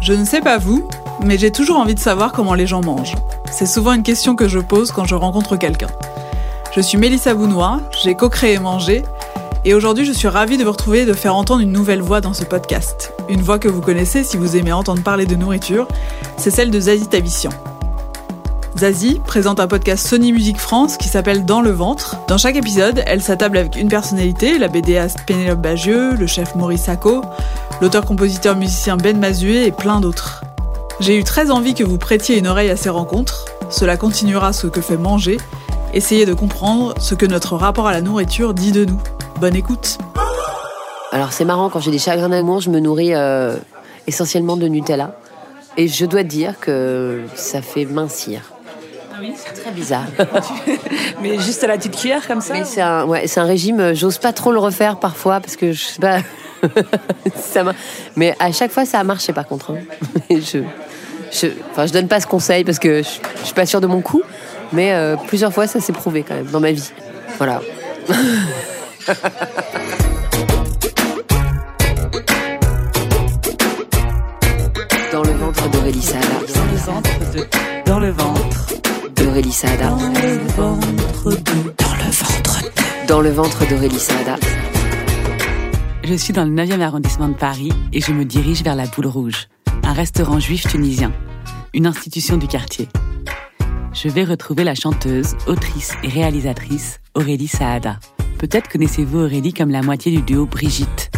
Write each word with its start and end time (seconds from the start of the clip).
Je 0.00 0.12
ne 0.12 0.24
sais 0.24 0.40
pas 0.40 0.58
vous, 0.58 0.88
mais 1.24 1.38
j'ai 1.38 1.50
toujours 1.50 1.78
envie 1.78 1.94
de 1.94 2.00
savoir 2.00 2.32
comment 2.32 2.54
les 2.54 2.66
gens 2.66 2.82
mangent. 2.82 3.14
C'est 3.50 3.66
souvent 3.66 3.92
une 3.92 4.02
question 4.02 4.36
que 4.36 4.48
je 4.48 4.58
pose 4.58 4.92
quand 4.92 5.04
je 5.04 5.14
rencontre 5.14 5.56
quelqu'un. 5.56 5.88
Je 6.74 6.80
suis 6.80 6.98
Mélissa 6.98 7.34
Bounois, 7.34 7.80
j'ai 8.02 8.14
co-créé 8.14 8.58
Manger, 8.58 9.02
et 9.64 9.74
aujourd'hui 9.74 10.04
je 10.04 10.12
suis 10.12 10.28
ravie 10.28 10.58
de 10.58 10.64
vous 10.64 10.72
retrouver 10.72 11.00
et 11.00 11.06
de 11.06 11.12
faire 11.12 11.34
entendre 11.34 11.62
une 11.62 11.72
nouvelle 11.72 12.02
voix 12.02 12.20
dans 12.20 12.34
ce 12.34 12.44
podcast. 12.44 13.12
Une 13.28 13.40
voix 13.40 13.58
que 13.58 13.68
vous 13.68 13.80
connaissez 13.80 14.22
si 14.22 14.36
vous 14.36 14.56
aimez 14.56 14.72
entendre 14.72 15.02
parler 15.02 15.26
de 15.26 15.34
nourriture, 15.34 15.88
c'est 16.36 16.50
celle 16.50 16.70
de 16.70 16.78
Zazie 16.78 17.08
Tavissian. 17.08 17.50
Zazie 18.78 19.22
présente 19.24 19.58
un 19.58 19.68
podcast 19.68 20.06
Sony 20.06 20.32
Music 20.32 20.58
France 20.58 20.98
qui 20.98 21.08
s'appelle 21.08 21.46
Dans 21.46 21.62
le 21.62 21.70
ventre. 21.70 22.16
Dans 22.28 22.36
chaque 22.36 22.56
épisode, 22.56 23.02
elle 23.06 23.22
s'attable 23.22 23.56
avec 23.56 23.76
une 23.76 23.88
personnalité, 23.88 24.58
la 24.58 24.68
BDaste 24.68 25.20
Pénélope 25.26 25.60
Bagieux, 25.62 26.12
le 26.12 26.26
chef 26.26 26.54
Maurice 26.54 26.82
Sacco, 26.82 27.22
l'auteur-compositeur-musicien 27.80 28.98
Ben 28.98 29.18
Mazué 29.18 29.66
et 29.66 29.72
plein 29.72 30.00
d'autres. 30.00 30.44
J'ai 31.00 31.16
eu 31.16 31.24
très 31.24 31.50
envie 31.50 31.72
que 31.72 31.84
vous 31.84 31.96
prêtiez 31.96 32.36
une 32.38 32.46
oreille 32.46 32.68
à 32.68 32.76
ces 32.76 32.90
rencontres. 32.90 33.46
Cela 33.70 33.96
continuera 33.96 34.52
ce 34.52 34.66
que 34.66 34.82
fait 34.82 34.98
manger. 34.98 35.38
Essayez 35.94 36.26
de 36.26 36.34
comprendre 36.34 36.92
ce 37.00 37.14
que 37.14 37.24
notre 37.24 37.56
rapport 37.56 37.86
à 37.86 37.92
la 37.92 38.02
nourriture 38.02 38.52
dit 38.52 38.72
de 38.72 38.84
nous. 38.84 39.00
Bonne 39.40 39.56
écoute. 39.56 39.96
Alors 41.12 41.32
c'est 41.32 41.46
marrant, 41.46 41.70
quand 41.70 41.80
j'ai 41.80 41.92
des 41.92 41.98
chagrins 41.98 42.28
d'amour, 42.28 42.60
je 42.60 42.68
me 42.68 42.80
nourris 42.80 43.14
euh, 43.14 43.56
essentiellement 44.06 44.58
de 44.58 44.68
Nutella. 44.68 45.18
Et 45.78 45.88
je 45.88 46.04
dois 46.04 46.24
dire 46.24 46.60
que 46.60 47.22
ça 47.34 47.62
fait 47.62 47.86
mincir. 47.86 48.55
Ah 49.16 49.20
oui 49.20 49.32
C'est 49.36 49.62
très 49.62 49.70
bizarre. 49.70 50.04
Mais 51.22 51.38
juste 51.38 51.64
à 51.64 51.68
la 51.68 51.76
petite 51.78 51.96
cuillère 51.96 52.26
comme 52.26 52.40
ça 52.40 52.52
Mais 52.54 52.64
c'est 52.64 52.80
un, 52.82 53.04
ouais, 53.06 53.26
c'est 53.26 53.40
un 53.40 53.44
régime, 53.44 53.80
euh, 53.80 53.94
j'ose 53.94 54.18
pas 54.18 54.32
trop 54.32 54.52
le 54.52 54.58
refaire 54.58 54.98
parfois 54.98 55.40
parce 55.40 55.56
que 55.56 55.72
je 55.72 55.82
sais 55.84 56.00
pas. 56.00 56.18
ça 57.36 57.64
m'a- 57.64 57.74
Mais 58.16 58.34
à 58.38 58.52
chaque 58.52 58.72
fois, 58.72 58.84
ça 58.84 58.98
a 59.00 59.04
marché 59.04 59.32
par 59.32 59.46
contre. 59.46 59.72
hein. 59.72 59.78
Je, 60.30 60.58
je, 61.32 61.46
enfin, 61.70 61.86
je 61.86 61.92
donne 61.92 62.08
pas 62.08 62.20
ce 62.20 62.26
conseil 62.26 62.64
parce 62.64 62.78
que 62.78 63.02
je, 63.02 63.08
je 63.40 63.44
suis 63.46 63.54
pas 63.54 63.66
sûre 63.66 63.80
de 63.80 63.86
mon 63.86 64.00
coup. 64.00 64.22
Mais 64.72 64.92
euh, 64.92 65.16
plusieurs 65.28 65.52
fois, 65.52 65.66
ça 65.66 65.80
s'est 65.80 65.92
prouvé 65.92 66.22
quand 66.26 66.34
même 66.34 66.46
dans 66.46 66.60
ma 66.60 66.72
vie. 66.72 66.90
Voilà. 67.38 67.60
Dans 75.12 75.22
le 75.22 75.32
ventre 75.32 75.68
d'Aurélie 75.70 76.02
Saada. 76.02 76.26
Dans 76.54 76.64
le 76.64 76.76
ventre 76.78 77.10
de... 77.34 77.46
Dans 77.86 77.98
le 78.00 78.10
ventre. 78.10 78.66
D'Aurélie 79.36 79.52
Saada. 79.52 79.90
Dans 79.90 79.98
le 79.98 80.38
ventre 80.56 81.30
de... 81.30 81.74
Dans 81.76 81.94
le 81.94 82.10
ventre 82.10 82.62
de... 82.62 83.06
Dans 83.06 83.20
le 83.20 83.30
ventre 83.30 83.68
d'Aurélie 83.68 83.98
Saada. 83.98 84.36
Je 86.04 86.14
suis 86.14 86.32
dans 86.32 86.46
le 86.46 86.52
9e 86.52 86.80
arrondissement 86.80 87.28
de 87.28 87.34
Paris 87.34 87.70
et 87.92 88.00
je 88.00 88.12
me 88.12 88.24
dirige 88.24 88.62
vers 88.62 88.74
la 88.74 88.86
Boule 88.86 89.08
Rouge, 89.08 89.48
un 89.82 89.92
restaurant 89.92 90.40
juif 90.40 90.66
tunisien, 90.66 91.12
une 91.74 91.86
institution 91.86 92.38
du 92.38 92.46
quartier. 92.46 92.88
Je 93.92 94.08
vais 94.08 94.24
retrouver 94.24 94.64
la 94.64 94.74
chanteuse, 94.74 95.36
autrice 95.46 95.92
et 96.02 96.08
réalisatrice 96.08 97.00
Aurélie 97.12 97.46
Saada. 97.46 98.00
Peut-être 98.38 98.70
connaissez-vous 98.70 99.18
Aurélie 99.18 99.52
comme 99.52 99.70
la 99.70 99.82
moitié 99.82 100.12
du 100.12 100.22
duo 100.22 100.46
Brigitte. 100.46 101.10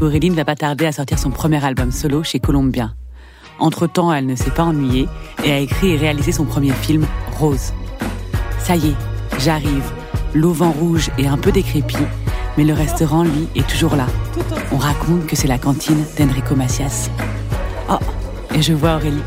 Aurélie 0.00 0.30
ne 0.30 0.34
va 0.34 0.44
pas 0.44 0.56
tarder 0.56 0.86
à 0.86 0.92
sortir 0.92 1.20
son 1.20 1.30
premier 1.30 1.64
album 1.64 1.92
solo 1.92 2.24
chez 2.24 2.40
Columbia. 2.40 2.94
Entre-temps, 3.60 4.12
elle 4.12 4.26
ne 4.26 4.34
s'est 4.34 4.50
pas 4.50 4.64
ennuyée 4.64 5.06
et 5.44 5.52
a 5.52 5.58
écrit 5.58 5.92
et 5.92 5.96
réalisé 5.96 6.32
son 6.32 6.44
premier 6.44 6.72
film, 6.72 7.06
Rose. 7.38 7.72
Ça 8.58 8.74
y 8.74 8.88
est, 8.88 8.96
j'arrive. 9.38 9.84
L'auvent 10.34 10.62
rouge 10.78 11.10
est 11.18 11.26
un 11.26 11.36
peu 11.36 11.52
décrépit, 11.52 11.96
mais 12.56 12.64
le 12.64 12.72
restaurant, 12.72 13.22
lui, 13.22 13.48
est 13.54 13.66
toujours 13.68 13.96
là. 13.96 14.06
On 14.72 14.76
raconte 14.76 15.26
que 15.26 15.36
c'est 15.36 15.48
la 15.48 15.58
cantine 15.58 16.04
d'Enrico 16.18 16.54
Macias. 16.54 17.10
Oh, 17.90 17.98
et 18.54 18.62
je 18.62 18.72
vois 18.72 18.96
Aurélie. 18.96 19.22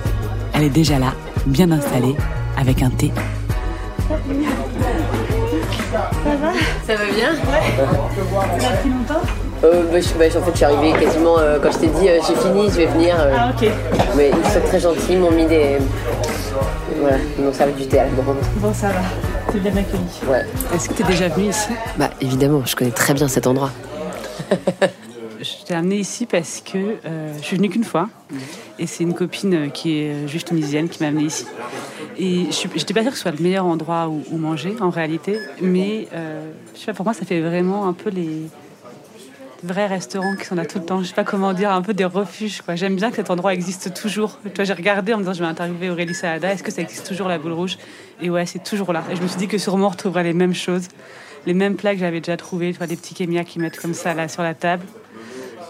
Elle 0.54 0.64
est 0.64 0.70
déjà 0.70 0.98
là, 0.98 1.14
bien 1.46 1.70
installée, 1.72 2.16
avec 2.58 2.82
un 2.82 2.90
thé. 2.90 3.12
Ça 6.86 6.96
va? 6.96 7.06
Bien? 7.16 7.34
Euh, 9.64 9.84
bah, 9.92 10.00
je, 10.00 10.14
bah, 10.14 10.26
En 10.40 10.44
fait, 10.44 10.52
je 10.52 10.56
suis 10.58 10.66
arrivée 10.66 10.92
quasiment 11.00 11.38
euh, 11.40 11.60
quand 11.62 11.72
je 11.72 11.78
t'ai 11.80 11.88
dit 11.88 12.10
euh, 12.10 12.20
j'ai 12.28 12.36
fini, 12.36 12.64
je 12.70 12.76
vais 12.76 12.86
venir. 12.88 13.16
euh, 13.20 13.34
Ah, 13.38 13.52
ok. 13.56 13.70
Mais 14.16 14.30
ils 14.30 14.50
sont 14.52 14.62
très 14.68 14.80
gentils, 14.80 15.02
ils 15.14 15.20
m'ont 15.20 15.32
mis 15.32 15.46
des. 15.46 15.78
Voilà, 17.00 17.18
ils 17.38 17.44
m'ont 17.44 17.54
servi 17.54 17.74
du 17.74 17.88
thé 17.88 18.00
à 18.00 18.06
la. 18.06 18.10
Bon, 18.12 18.74
ça 18.74 18.88
va. 18.90 19.02
C'est 19.52 19.60
bien 19.60 19.72
accueilli. 19.72 20.04
Ouais. 20.30 20.46
Est-ce 20.74 20.90
que 20.90 20.94
tu 20.94 21.04
es 21.04 21.06
déjà 21.06 21.28
venue 21.28 21.50
ici? 21.50 21.70
Bah 21.98 22.10
évidemment, 22.22 22.62
je 22.66 22.76
connais 22.76 22.92
très 22.92 23.14
bien 23.14 23.28
cet 23.28 23.48
endroit. 23.48 23.72
Je 25.42 25.66
t'ai 25.66 25.74
amenée 25.74 25.98
ici 25.98 26.26
parce 26.26 26.62
que 26.62 26.78
euh, 27.06 27.34
je 27.42 27.44
suis 27.46 27.58
venue 27.58 27.68
qu'une 27.68 27.84
fois. 27.84 28.08
Et 28.80 28.88
c'est 28.88 29.04
une 29.04 29.14
copine 29.14 29.72
qui 29.72 30.00
est 30.00 30.26
juive 30.26 30.46
tunisienne 30.46 30.88
qui 30.88 31.04
m'a 31.04 31.10
amenée 31.10 31.26
ici. 31.26 31.46
Et 32.18 32.46
je 32.50 32.68
n'étais 32.78 32.94
pas 32.94 33.02
sûre 33.02 33.12
que 33.12 33.18
ce 33.18 33.24
soit 33.24 33.32
le 33.32 33.44
meilleur 33.44 33.66
endroit 33.66 34.08
où, 34.08 34.24
où 34.32 34.38
manger, 34.38 34.74
en 34.80 34.90
réalité. 34.90 35.38
Mais 35.62 36.08
euh, 36.14 36.50
je 36.74 36.80
sais 36.80 36.86
pas, 36.86 36.94
pour 36.94 37.04
moi, 37.06 37.14
ça 37.14 37.26
fait 37.26 37.42
vraiment 37.42 37.88
un 37.90 37.94
peu 37.94 38.10
les 38.10 38.44
vrais 39.64 39.88
restaurants 39.88 40.36
qui 40.36 40.46
sont 40.46 40.56
là 40.56 40.66
tout 40.66 40.80
le 40.80 40.86
temps. 40.86 41.02
Je 41.02 41.08
sais 41.08 41.14
pas 41.14 41.24
comment 41.24 41.54
dire, 41.54 41.72
un 41.72 41.82
peu 41.82 41.94
des 41.94 42.06
refuges. 42.06 42.62
quoi. 42.62 42.76
J'aime 42.76 42.96
bien 42.96 43.10
que 43.10 43.16
cet 43.16 43.30
endroit 43.30 43.54
existe 43.54 43.94
toujours. 43.94 44.40
Tu 44.44 44.52
vois, 44.56 44.66
j'ai 44.66 44.74
regardé 44.74 45.14
en 45.14 45.18
me 45.18 45.24
disant, 45.24 45.34
je 45.34 45.40
vais 45.40 45.50
interviewer 45.50 45.90
Aurélie 45.90 46.14
Saada. 46.14 46.54
Est-ce 46.54 46.64
que 46.64 46.72
ça 46.72 46.82
existe 46.82 47.08
toujours, 47.08 47.28
la 47.28 47.38
boule 47.38 47.54
rouge? 47.54 47.78
Et 48.22 48.30
ouais, 48.30 48.46
c'est 48.46 48.64
toujours 48.64 48.94
là. 48.94 49.04
Et 49.12 49.16
je 49.16 49.22
me 49.22 49.28
suis 49.28 49.38
dit 49.38 49.48
que 49.48 49.58
sûrement, 49.58 49.88
on 49.88 49.90
retrouverait 49.90 50.24
les 50.24 50.34
mêmes 50.34 50.54
choses. 50.54 50.88
Les 51.46 51.54
mêmes 51.54 51.76
plats 51.76 51.94
que 51.94 52.00
j'avais 52.00 52.20
déjà 52.20 52.38
trouvés. 52.38 52.74
Des 52.74 52.96
petits 52.96 53.14
kémias 53.14 53.44
qui 53.44 53.60
mettent 53.60 53.80
comme 53.80 53.94
ça, 53.94 54.14
là, 54.14 54.28
sur 54.28 54.44
la 54.44 54.54
table 54.54 54.86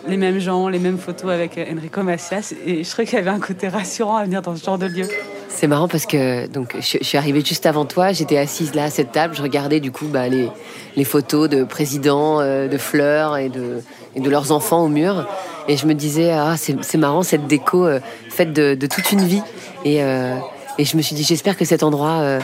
les 0.08 0.18
mêmes 0.18 0.40
gens, 0.40 0.68
les 0.68 0.80
mêmes 0.80 0.98
photos 0.98 1.32
avec 1.32 1.58
Enrico 1.58 2.04
Macias. 2.04 2.54
Et 2.66 2.84
je 2.84 2.90
trouvais 2.90 3.06
qu'il 3.06 3.18
y 3.18 3.22
avait 3.22 3.30
un 3.30 3.40
côté 3.40 3.68
rassurant 3.68 4.18
à 4.18 4.26
venir 4.26 4.42
dans 4.42 4.56
ce 4.56 4.64
genre 4.64 4.78
de 4.78 4.88
lieu. 4.88 5.08
C'est 5.56 5.68
marrant 5.68 5.88
parce 5.88 6.06
que 6.06 6.48
donc 6.48 6.76
je, 6.80 6.98
suis 7.04 7.18
arrivée 7.18 7.44
juste 7.46 7.66
avant 7.66 7.86
toi, 7.86 8.12
j'étais 8.12 8.38
assise 8.38 8.74
là 8.74 8.86
à 8.86 8.90
cette 8.90 9.12
table, 9.12 9.36
je 9.36 9.42
regardais 9.42 9.80
du 9.80 9.92
coup 9.92 10.08
bah, 10.08 10.28
les, 10.28 10.50
les 10.98 11.04
photos 11.04 11.48
de 11.48 11.64
présidents, 11.64 12.40
euh, 12.40 12.68
de 12.68 12.78
fleurs 12.78 13.38
et 13.38 13.50
de, 13.50 13.82
et 14.16 14.20
de 14.20 14.30
leurs 14.30 14.52
enfants 14.52 14.84
au 14.84 14.88
mur. 14.88 15.28
Et 15.68 15.78
je 15.78 15.86
me 15.86 15.94
disais, 15.94 16.32
ah, 16.32 16.56
c'est 16.58 16.76
c'est 16.84 16.98
marrant 16.98 17.24
cette 17.24 17.48
déco 17.48 17.86
euh, 17.86 18.00
faite 18.30 18.52
de, 18.52 18.74
de 18.74 18.88
toute 18.88 19.12
une 19.12 19.24
vie. 19.24 19.44
Et, 19.86 20.04
euh, 20.04 20.36
et 20.78 20.86
je 20.86 20.98
me 20.98 21.02
suis 21.02 21.16
dit, 21.16 21.24
j'espère 21.24 21.56
que 21.56 21.66
cet 21.66 21.84
endroit 21.84 22.20
euh, 22.22 22.40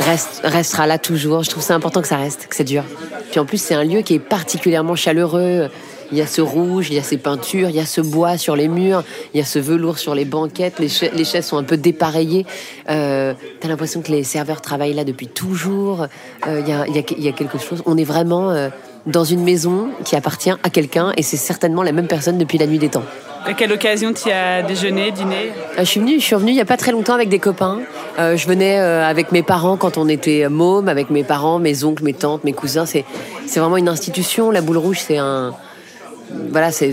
reste, 0.00 0.40
restera 0.42 0.86
là 0.86 0.98
toujours. 0.98 1.42
Je 1.42 1.50
trouve 1.50 1.62
ça 1.62 1.74
important 1.74 2.00
que 2.00 2.08
ça 2.08 2.16
reste, 2.16 2.46
que 2.48 2.56
ça 2.56 2.64
dure. 2.64 2.84
Puis 3.30 3.40
en 3.40 3.44
plus, 3.44 3.58
c'est 3.58 3.74
un 3.74 3.84
lieu 3.84 4.00
qui 4.00 4.14
est 4.14 4.20
particulièrement 4.20 4.96
chaleureux. 4.96 5.68
Il 6.12 6.18
y 6.18 6.22
a 6.22 6.26
ce 6.26 6.40
rouge, 6.40 6.88
il 6.90 6.94
y 6.96 6.98
a 6.98 7.02
ces 7.02 7.16
peintures, 7.16 7.68
il 7.70 7.76
y 7.76 7.80
a 7.80 7.86
ce 7.86 8.00
bois 8.00 8.36
sur 8.38 8.56
les 8.56 8.68
murs, 8.68 9.02
il 9.32 9.38
y 9.38 9.40
a 9.42 9.46
ce 9.46 9.58
velours 9.58 9.98
sur 9.98 10.14
les 10.14 10.24
banquettes, 10.24 10.78
les, 10.78 10.88
cha- 10.88 11.10
les 11.12 11.24
chaises 11.24 11.46
sont 11.46 11.56
un 11.56 11.64
peu 11.64 11.76
dépareillées. 11.76 12.46
Euh, 12.90 13.34
T'as 13.60 13.68
l'impression 13.68 14.02
que 14.02 14.10
les 14.12 14.24
serveurs 14.24 14.60
travaillent 14.60 14.94
là 14.94 15.04
depuis 15.04 15.26
toujours. 15.28 16.06
Euh, 16.46 16.60
Il 16.60 16.68
y, 16.68 16.72
a, 16.72 16.86
il 16.86 16.94
y 16.94 16.98
a- 16.98 17.02
il 17.16 17.24
y 17.24 17.28
a 17.28 17.32
quelque 17.32 17.58
chose. 17.58 17.82
On 17.86 17.96
est 17.96 18.04
vraiment 18.04 18.50
euh, 18.50 18.68
dans 19.06 19.24
une 19.24 19.42
maison 19.42 19.88
qui 20.04 20.16
appartient 20.16 20.50
à 20.62 20.70
quelqu'un 20.70 21.12
et 21.16 21.22
c'est 21.22 21.36
certainement 21.36 21.82
la 21.82 21.92
même 21.92 22.06
personne 22.06 22.38
depuis 22.38 22.58
la 22.58 22.66
nuit 22.66 22.78
des 22.78 22.88
temps. 22.88 23.02
À 23.46 23.52
quelle 23.52 23.72
occasion 23.72 24.14
tu 24.14 24.30
y 24.30 24.32
as 24.32 24.62
déjeuné, 24.62 25.10
dîné? 25.10 25.52
Euh, 25.76 25.80
Je 25.80 25.84
suis 25.84 26.00
venue, 26.00 26.14
je 26.18 26.24
suis 26.24 26.34
revenue 26.34 26.52
il 26.52 26.56
y 26.56 26.62
a 26.62 26.64
pas 26.64 26.78
très 26.78 26.92
longtemps 26.92 27.12
avec 27.12 27.28
des 27.28 27.38
copains. 27.38 27.80
Euh, 28.18 28.38
je 28.38 28.46
venais 28.46 28.78
euh, 28.80 29.04
avec 29.06 29.32
mes 29.32 29.42
parents 29.42 29.76
quand 29.76 29.98
on 29.98 30.08
était 30.08 30.48
mômes, 30.48 30.88
avec 30.88 31.10
mes 31.10 31.24
parents, 31.24 31.58
mes 31.58 31.84
oncles, 31.84 32.04
mes 32.04 32.14
tantes, 32.14 32.44
mes 32.44 32.54
cousins. 32.54 32.86
C'est 32.86 33.04
c'est 33.46 33.60
vraiment 33.60 33.76
une 33.76 33.88
institution. 33.90 34.50
La 34.50 34.62
Boule 34.62 34.78
Rouge, 34.78 35.00
c'est 35.06 35.18
un 35.18 35.52
voilà, 36.50 36.70
c'est 36.70 36.92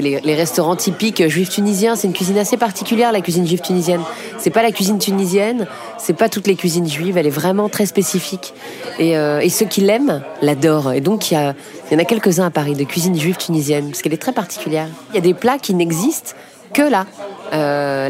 les, 0.00 0.34
restaurants 0.34 0.76
typiques 0.76 1.26
juifs 1.28 1.50
tunisiens. 1.50 1.96
C'est 1.96 2.06
une 2.06 2.12
cuisine 2.12 2.38
assez 2.38 2.56
particulière, 2.56 3.12
la 3.12 3.20
cuisine 3.20 3.46
juive 3.46 3.60
tunisienne. 3.60 4.00
C'est 4.38 4.50
pas 4.50 4.62
la 4.62 4.72
cuisine 4.72 4.98
tunisienne, 4.98 5.66
c'est 5.98 6.12
pas 6.12 6.28
toutes 6.28 6.46
les 6.46 6.56
cuisines 6.56 6.88
juives. 6.88 7.16
Elle 7.16 7.26
est 7.26 7.30
vraiment 7.30 7.68
très 7.68 7.86
spécifique. 7.86 8.54
Et, 8.98 9.16
euh, 9.16 9.46
ceux 9.48 9.66
qui 9.66 9.80
l'aiment 9.80 10.22
l'adorent. 10.42 10.92
Et 10.92 11.00
donc 11.00 11.30
il 11.30 11.34
y, 11.34 11.94
en 11.94 11.98
a 11.98 12.04
quelques-uns 12.04 12.46
à 12.46 12.50
Paris 12.50 12.74
de 12.74 12.84
cuisine 12.84 13.18
juive 13.18 13.36
tunisienne, 13.36 13.88
parce 13.88 14.02
qu'elle 14.02 14.14
est 14.14 14.22
très 14.22 14.32
particulière. 14.32 14.88
Il 15.10 15.14
y 15.16 15.18
a 15.18 15.22
des 15.22 15.34
plats 15.34 15.58
qui 15.58 15.74
n'existent 15.74 16.34
que 16.72 16.82
là. 16.82 17.06
Euh, 17.52 18.08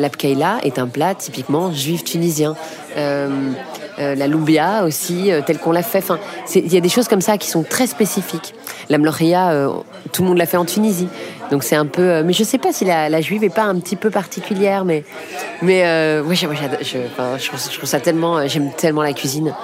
est 0.64 0.78
un 0.78 0.88
plat 0.88 1.14
typiquement 1.14 1.72
juif 1.72 2.04
tunisien. 2.04 2.56
La 2.99 4.27
loubia 4.27 4.85
aussi, 4.85 5.31
telle 5.47 5.59
qu'on 5.59 5.73
l'a 5.73 5.83
fait. 5.83 5.99
Enfin, 5.99 6.19
il 6.55 6.73
y 6.73 6.77
a 6.77 6.81
des 6.81 6.89
choses 6.89 7.09
comme 7.09 7.21
ça 7.21 7.39
qui 7.39 7.49
sont 7.49 7.62
très 7.62 7.87
spécifiques. 7.87 8.55
La 8.89 8.99
mloria, 8.99 9.69
tout 10.12 10.23
le 10.23 10.29
monde 10.29 10.39
l'a 10.39 10.47
fait 10.47 10.56
en 10.56 10.65
Tunisie. 10.65 11.09
Donc 11.50 11.65
c'est 11.65 11.77
un 11.77 11.87
peu. 11.87 12.23
mais 12.23 12.33
je 12.33 12.45
sais 12.45 12.59
pas 12.59 12.73
si 12.73 12.85
la, 12.85 13.21
juive 13.21 13.45
est 13.45 13.55
pas 13.55 13.65
un 13.65 13.79
petit 13.81 13.97
peu 13.97 14.11
particulière, 14.11 14.85
mais 14.85 15.05
mais 15.62 16.21
oui, 16.25 16.37
je, 16.37 16.47
je, 16.83 16.99
je, 17.39 17.77
trouve 17.77 17.89
ça 17.89 18.00
tellement. 18.00 18.47
J'aime 18.47 18.71
tellement 18.77 19.03
la 19.03 19.12
cuisine. 19.12 19.55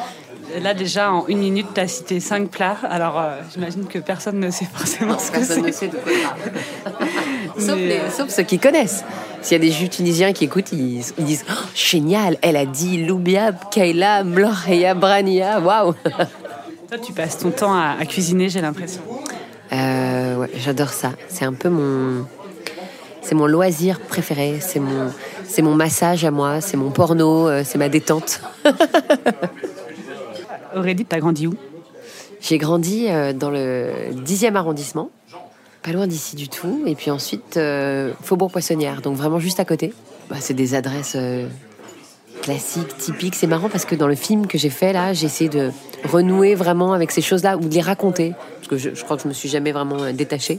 Là, 0.63 0.73
déjà, 0.73 1.13
en 1.13 1.27
une 1.27 1.39
minute, 1.39 1.67
tu 1.75 1.81
as 1.81 1.89
cité 1.89 2.21
cinq 2.21 2.49
plats. 2.49 2.77
Alors, 2.85 3.19
euh, 3.19 3.41
j'imagine 3.53 3.87
que 3.87 3.99
personne 3.99 4.39
ne 4.39 4.51
sait 4.51 4.67
forcément 4.73 5.19
ce 5.19 5.33
que 5.33 5.41
c'est. 5.43 5.47
Personne 5.47 5.67
ne 5.67 5.73
sait 5.73 5.89
de 5.89 5.97
quoi 5.97 6.13
sauf, 7.59 7.79
euh, 7.79 8.11
sauf, 8.11 8.29
ceux 8.31 8.43
qui 8.43 8.59
connaissent. 8.59 9.05
S'il 9.43 9.53
y 9.53 9.61
a 9.61 9.65
des 9.65 9.71
juifs 9.71 9.91
tunisiens 9.91 10.33
qui 10.33 10.45
écoutent, 10.45 10.73
ils, 10.73 11.03
disent 11.19 11.45
oh, 11.49 11.67
Génial, 11.75 12.37
elle 12.43 12.57
a 12.57 12.67
dit 12.67 13.05
Loubia, 13.05 13.53
Kaila, 13.53 14.25
Mloria, 14.25 14.95
Brania, 14.95 15.61
waouh 15.61 15.95
Toi, 16.89 16.99
tu 17.05 17.13
passes 17.13 17.39
ton 17.39 17.51
temps 17.51 17.75
à, 17.75 18.05
cuisiner, 18.07 18.49
j'ai 18.49 18.61
l'impression. 18.61 19.03
Euh, 19.73 20.37
ouais, 20.37 20.51
j'adore 20.57 20.91
ça. 20.91 21.13
C'est 21.29 21.45
un 21.45 21.55
peu 21.55 21.69
mon. 21.69 22.27
C'est 23.23 23.35
mon 23.35 23.47
loisir 23.47 24.01
préféré. 24.01 24.59
C'est 24.61 24.81
mon, 24.81 25.11
c'est 25.49 25.63
mon 25.63 25.75
massage 25.75 26.25
à 26.25 26.31
moi. 26.31 26.61
C'est 26.61 26.77
mon 26.77 26.91
porno. 26.91 27.49
c'est 27.65 27.79
ma 27.79 27.89
détente. 27.89 28.43
Aurélie, 30.77 31.05
t'as 31.05 31.19
grandi 31.19 31.47
où? 31.47 31.55
J'ai 32.47 32.59
grandi 32.59 33.07
euh, 33.09 33.33
dans 33.33 33.49
le 33.49 33.91
10e 34.13 34.55
arrondissement, 34.55 35.09
pas 35.85 35.93
loin 35.93 36.07
d'ici 36.07 36.35
du 36.35 36.49
tout. 36.49 36.83
Et 36.87 36.95
puis 36.95 37.11
ensuite, 37.11 37.57
euh, 37.57 38.13
Faubourg 38.23 38.51
Poissonnière, 38.51 39.03
donc 39.03 39.17
vraiment 39.17 39.39
juste 39.39 39.61
à 39.61 39.65
côté. 39.65 39.93
Bah, 40.31 40.37
c'est 40.41 40.55
des 40.55 40.75
adresses 40.75 41.15
euh, 41.17 41.47
classiques, 42.43 42.97
typiques. 42.97 43.35
C'est 43.35 43.47
marrant 43.47 43.69
parce 43.69 43.85
que 43.85 43.95
dans 43.95 44.09
le 44.09 44.15
film 44.15 44.47
que 44.47 44.59
j'ai 44.59 44.71
fait 44.71 44.93
là, 44.93 45.13
j'ai 45.13 45.27
essayé 45.27 45.51
de 45.51 45.71
renouer 46.05 46.55
vraiment 46.55 46.93
avec 46.93 47.11
ces 47.11 47.21
choses-là 47.21 47.57
ou 47.57 47.69
de 47.69 47.75
les 47.75 47.83
raconter. 47.83 48.33
Parce 48.57 48.69
que 48.69 48.79
je, 48.79 49.05
crois 49.05 49.17
que 49.17 49.23
je 49.23 49.29
me 49.29 49.35
suis 49.35 49.49
jamais 49.49 49.73
vraiment 49.73 50.11
détachée 50.13 50.59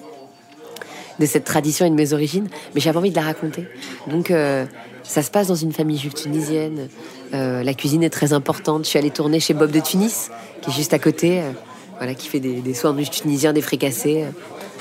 de 1.19 1.25
cette 1.25 1.45
tradition 1.45 1.85
et 1.85 1.89
de 1.89 1.95
mes 1.95 2.13
origines, 2.13 2.47
mais 2.73 2.81
j'avais 2.81 2.97
envie 2.97 3.09
de 3.09 3.15
la 3.15 3.21
raconter. 3.21 3.67
Donc 4.07 4.31
ça 5.05 5.21
se 5.21 5.29
passe 5.31 5.47
dans 5.47 5.55
une 5.55 5.71
famille 5.71 5.97
juive 5.97 6.13
tunisienne. 6.13 6.89
Euh, 7.33 7.63
la 7.63 7.73
cuisine 7.73 8.03
est 8.03 8.09
très 8.09 8.33
importante. 8.33 8.83
Je 8.83 8.89
suis 8.89 8.99
allée 8.99 9.11
tourner 9.11 9.39
chez 9.39 9.53
Bob 9.53 9.71
de 9.71 9.79
Tunis, 9.79 10.31
qui 10.61 10.71
est 10.71 10.73
juste 10.73 10.93
à 10.93 10.99
côté, 10.99 11.39
euh, 11.41 11.51
voilà, 11.97 12.15
qui 12.15 12.27
fait 12.27 12.39
des, 12.39 12.61
des 12.61 12.73
sandwichs 12.73 13.11
tunisiens, 13.11 13.53
des 13.53 13.61
fricassés. 13.61 14.25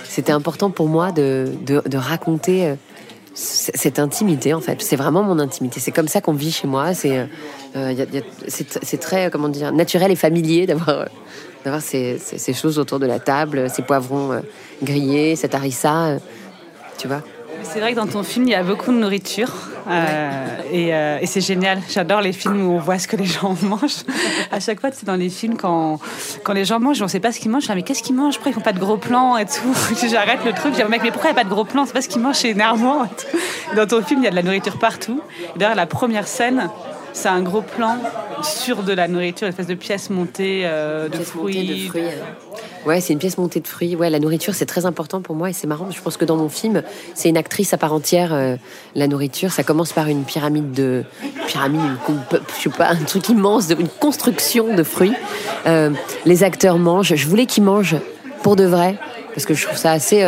C'était 0.05 0.33
important 0.33 0.71
pour 0.71 0.89
moi 0.89 1.13
de, 1.13 1.53
de, 1.65 1.97
raconter 1.97 2.67
euh, 2.67 2.75
cette 3.35 3.99
intimité, 3.99 4.55
en 4.55 4.61
fait. 4.61 4.81
C'est 4.83 4.97
vraiment 4.97 5.23
mon 5.23 5.39
intimité. 5.39 5.81
C'est 5.81 5.93
comme 5.93 6.09
ça 6.09 6.21
qu'on 6.21 6.33
vit 6.33 6.53
chez 6.53 6.67
moi. 6.67 6.95
C'est 6.95 7.27
c'est 8.47 9.01
très, 9.01 9.31
comment 9.31 9.49
dire, 9.49 9.73
naturel 9.73 10.13
et 10.13 10.17
familier 10.17 10.67
d'avoir 10.71 11.09
d'avoir 11.65 11.83
ces, 11.83 12.19
ces, 12.19 12.53
choses 12.53 12.79
autour 12.79 12.99
de 12.99 13.07
la 13.07 13.19
table, 13.19 13.71
ces 13.71 13.81
poivrons 13.81 14.43
grillés, 14.83 15.35
cette 15.35 15.55
harissa, 15.55 16.19
tu 16.99 17.09
vois. 17.09 17.23
C'est 17.63 17.81
vrai 17.81 17.93
que 17.93 17.97
dans 17.97 18.07
ton 18.07 18.23
film, 18.23 18.47
il 18.47 18.51
y 18.51 18.55
a 18.55 18.63
beaucoup 18.63 18.93
de 18.93 18.99
nourriture. 18.99 19.51
Euh, 19.89 20.47
euh, 20.73 21.19
et, 21.21 21.27
c'est 21.27 21.41
génial. 21.41 21.81
J'adore 21.89 22.21
les 22.21 22.33
films 22.33 22.67
où 22.67 22.73
on 22.73 22.79
voit 22.79 22.99
ce 22.99 23.09
que 23.09 23.17
les 23.17 23.25
gens 23.25 23.57
mangent. 23.63 24.05
À 24.51 24.61
chaque 24.61 24.81
fois, 24.81 24.91
c'est 24.93 25.05
dans 25.05 25.17
les 25.17 25.29
films 25.29 25.57
quand, 25.57 25.99
quand 26.43 26.53
les 26.53 26.65
gens 26.65 26.81
mangent, 26.81 27.01
on 27.01 27.05
ne 27.05 27.11
sait 27.11 27.21
pas 27.21 27.33
ce 27.33 27.41
qu'ils 27.41 27.51
mangent. 27.51 27.65
Je 27.65 27.69
dis, 27.69 27.75
mais 27.75 27.83
qu'est-ce 27.83 28.03
qu'ils 28.03 28.15
mangent? 28.15 28.35
Pourquoi 28.35 28.53
ils 28.53 28.55
font 28.55 28.61
pas 28.61 28.73
de 28.73 28.79
gros 28.79 28.97
plans 28.97 29.37
et 29.37 29.47
tout? 29.47 29.75
J'arrête 30.09 30.45
le 30.45 30.53
truc. 30.53 30.75
Je 30.75 30.83
dis, 30.83 30.89
mais 30.89 30.99
pourquoi 30.99 31.31
il 31.31 31.35
n'y 31.35 31.41
a 31.41 31.43
pas 31.43 31.45
de 31.45 31.55
gros 31.55 31.65
plans? 31.65 31.87
C'est 31.87 31.93
pas 31.93 32.03
ce 32.03 32.09
qu'ils 32.09 32.23
mangent, 32.23 32.37
c'est 32.37 32.51
énervant. 32.51 33.07
Dans 33.77 33.87
ton 33.87 34.03
film, 34.03 34.21
il 34.21 34.25
y 34.25 34.29
a 34.29 34.31
de 34.31 34.37
la 34.37 34.43
nourriture 34.43 34.79
partout. 34.79 35.21
D'ailleurs, 35.57 35.75
la 35.75 35.87
première 35.87 36.29
scène, 36.29 36.71
c'est 37.15 37.29
un 37.29 37.43
gros 37.43 37.63
plan 37.63 37.97
sur 38.43 38.83
de 38.83 38.93
la 38.93 39.09
nourriture, 39.09 39.47
une 39.47 39.51
espèce 39.51 39.69
de 39.69 39.75
pièce 39.75 40.11
montée 40.11 40.63
euh, 40.65 41.09
de, 41.09 41.19
fruits. 41.19 41.85
de 41.85 41.89
fruits. 41.89 42.03
Ouais, 42.85 43.01
c'est 43.01 43.13
une 43.13 43.21
pièce 43.21 43.39
montée 43.39 43.61
de 43.61 43.69
fruits. 43.69 43.97
Ouais, 43.97 44.11
la 44.11 44.19
nourriture, 44.19 44.53
c'est 44.53 44.67
très 44.67 44.85
important 44.85 45.23
pour 45.23 45.37
moi 45.37 45.49
et 45.49 45.53
c'est 45.53 45.69
marrant. 45.69 45.91
Je 45.91 46.03
pense 46.03 46.17
que 46.17 46.25
dans 46.25 46.37
mon 46.37 46.49
film, 46.49 46.83
c'est 47.15 47.29
une 47.29 47.37
actrice 47.37 47.73
à 47.73 47.79
part 47.79 47.95
entière. 47.95 48.35
Euh, 48.35 48.57
la 48.95 49.07
nourriture, 49.07 49.53
ça 49.53 49.63
commence 49.63 49.93
par 49.93 50.09
une 50.09 50.25
pyramide 50.25 50.73
de 50.73 51.05
pyramide, 51.47 51.81
je 52.59 52.63
sais 52.63 52.69
pas, 52.71 52.89
un 52.89 52.97
truc 52.97 53.29
immense, 53.29 53.71
une 53.71 53.89
construction 53.89 54.75
de 54.75 54.83
fruits. 54.83 55.15
Euh, 55.67 55.91
les 56.27 56.43
acteurs 56.43 56.79
mangent. 56.79 57.15
Je 57.15 57.29
voulais 57.29 57.47
qu'ils 57.47 57.63
mangent 57.63 57.97
pour 58.43 58.57
de 58.57 58.65
vrai 58.65 58.97
parce 59.35 59.47
que 59.47 59.55
je 59.55 59.67
trouve 59.67 59.79
ça 59.79 59.93
assez 59.93 60.25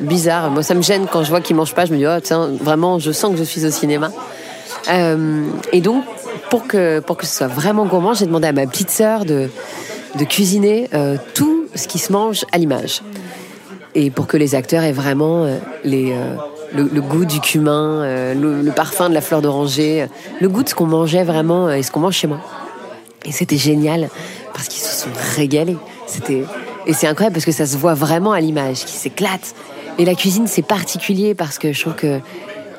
bizarre. 0.00 0.50
Moi, 0.50 0.62
ça 0.62 0.74
me 0.74 0.82
gêne 0.82 1.06
quand 1.10 1.22
je 1.22 1.30
vois 1.30 1.40
qu'ils 1.40 1.56
mangent 1.56 1.74
pas. 1.74 1.84
Je 1.86 1.92
me 1.92 1.98
dis, 1.98 2.06
oh, 2.06 2.20
tiens, 2.22 2.50
vraiment, 2.60 2.98
je 2.98 3.12
sens 3.12 3.30
que 3.32 3.38
je 3.38 3.44
suis 3.44 3.64
au 3.64 3.70
cinéma. 3.70 4.10
Euh, 4.88 5.46
et 5.72 5.80
donc, 5.80 6.04
pour 6.50 6.66
que, 6.66 7.00
pour 7.00 7.16
que 7.16 7.26
ce 7.26 7.36
soit 7.36 7.46
vraiment 7.46 7.86
gourmand, 7.86 8.14
j'ai 8.14 8.26
demandé 8.26 8.46
à 8.46 8.52
ma 8.52 8.66
petite 8.66 8.90
sœur 8.90 9.24
de, 9.24 9.48
de 10.18 10.24
cuisiner 10.24 10.88
euh, 10.94 11.16
tout 11.34 11.66
ce 11.74 11.88
qui 11.88 11.98
se 11.98 12.12
mange 12.12 12.44
à 12.52 12.58
l'image. 12.58 13.02
Et 13.94 14.10
pour 14.10 14.26
que 14.26 14.36
les 14.36 14.54
acteurs 14.54 14.82
aient 14.82 14.92
vraiment 14.92 15.44
euh, 15.44 15.58
les, 15.84 16.14
le, 16.74 17.00
goût 17.00 17.24
du 17.24 17.40
cumin, 17.40 18.34
le, 18.34 18.70
parfum 18.72 19.08
de 19.08 19.14
la 19.14 19.20
fleur 19.20 19.40
d'oranger, 19.40 20.06
le 20.40 20.48
goût 20.48 20.62
de 20.62 20.68
ce 20.68 20.74
qu'on 20.74 20.86
mangeait 20.86 21.24
vraiment 21.24 21.70
et 21.70 21.82
ce 21.82 21.90
qu'on 21.90 22.00
mange 22.00 22.16
chez 22.16 22.26
moi. 22.26 22.40
Et 23.24 23.32
c'était 23.32 23.56
génial 23.56 24.08
parce 24.52 24.68
qu'ils 24.68 24.82
se 24.82 25.04
sont 25.04 25.10
régalés. 25.36 25.76
C'était 26.06 26.44
et 26.86 26.92
c'est 26.92 27.06
incroyable 27.06 27.34
parce 27.34 27.46
que 27.46 27.52
ça 27.52 27.66
se 27.66 27.76
voit 27.76 27.94
vraiment 27.94 28.32
à 28.32 28.40
l'image, 28.40 28.84
qui 28.84 28.92
s'éclate. 28.92 29.54
Et 29.98 30.04
la 30.04 30.14
cuisine, 30.14 30.46
c'est 30.46 30.62
particulier 30.62 31.34
parce 31.34 31.58
que 31.58 31.72
je 31.72 31.80
trouve 31.80 31.94
que 31.94 32.20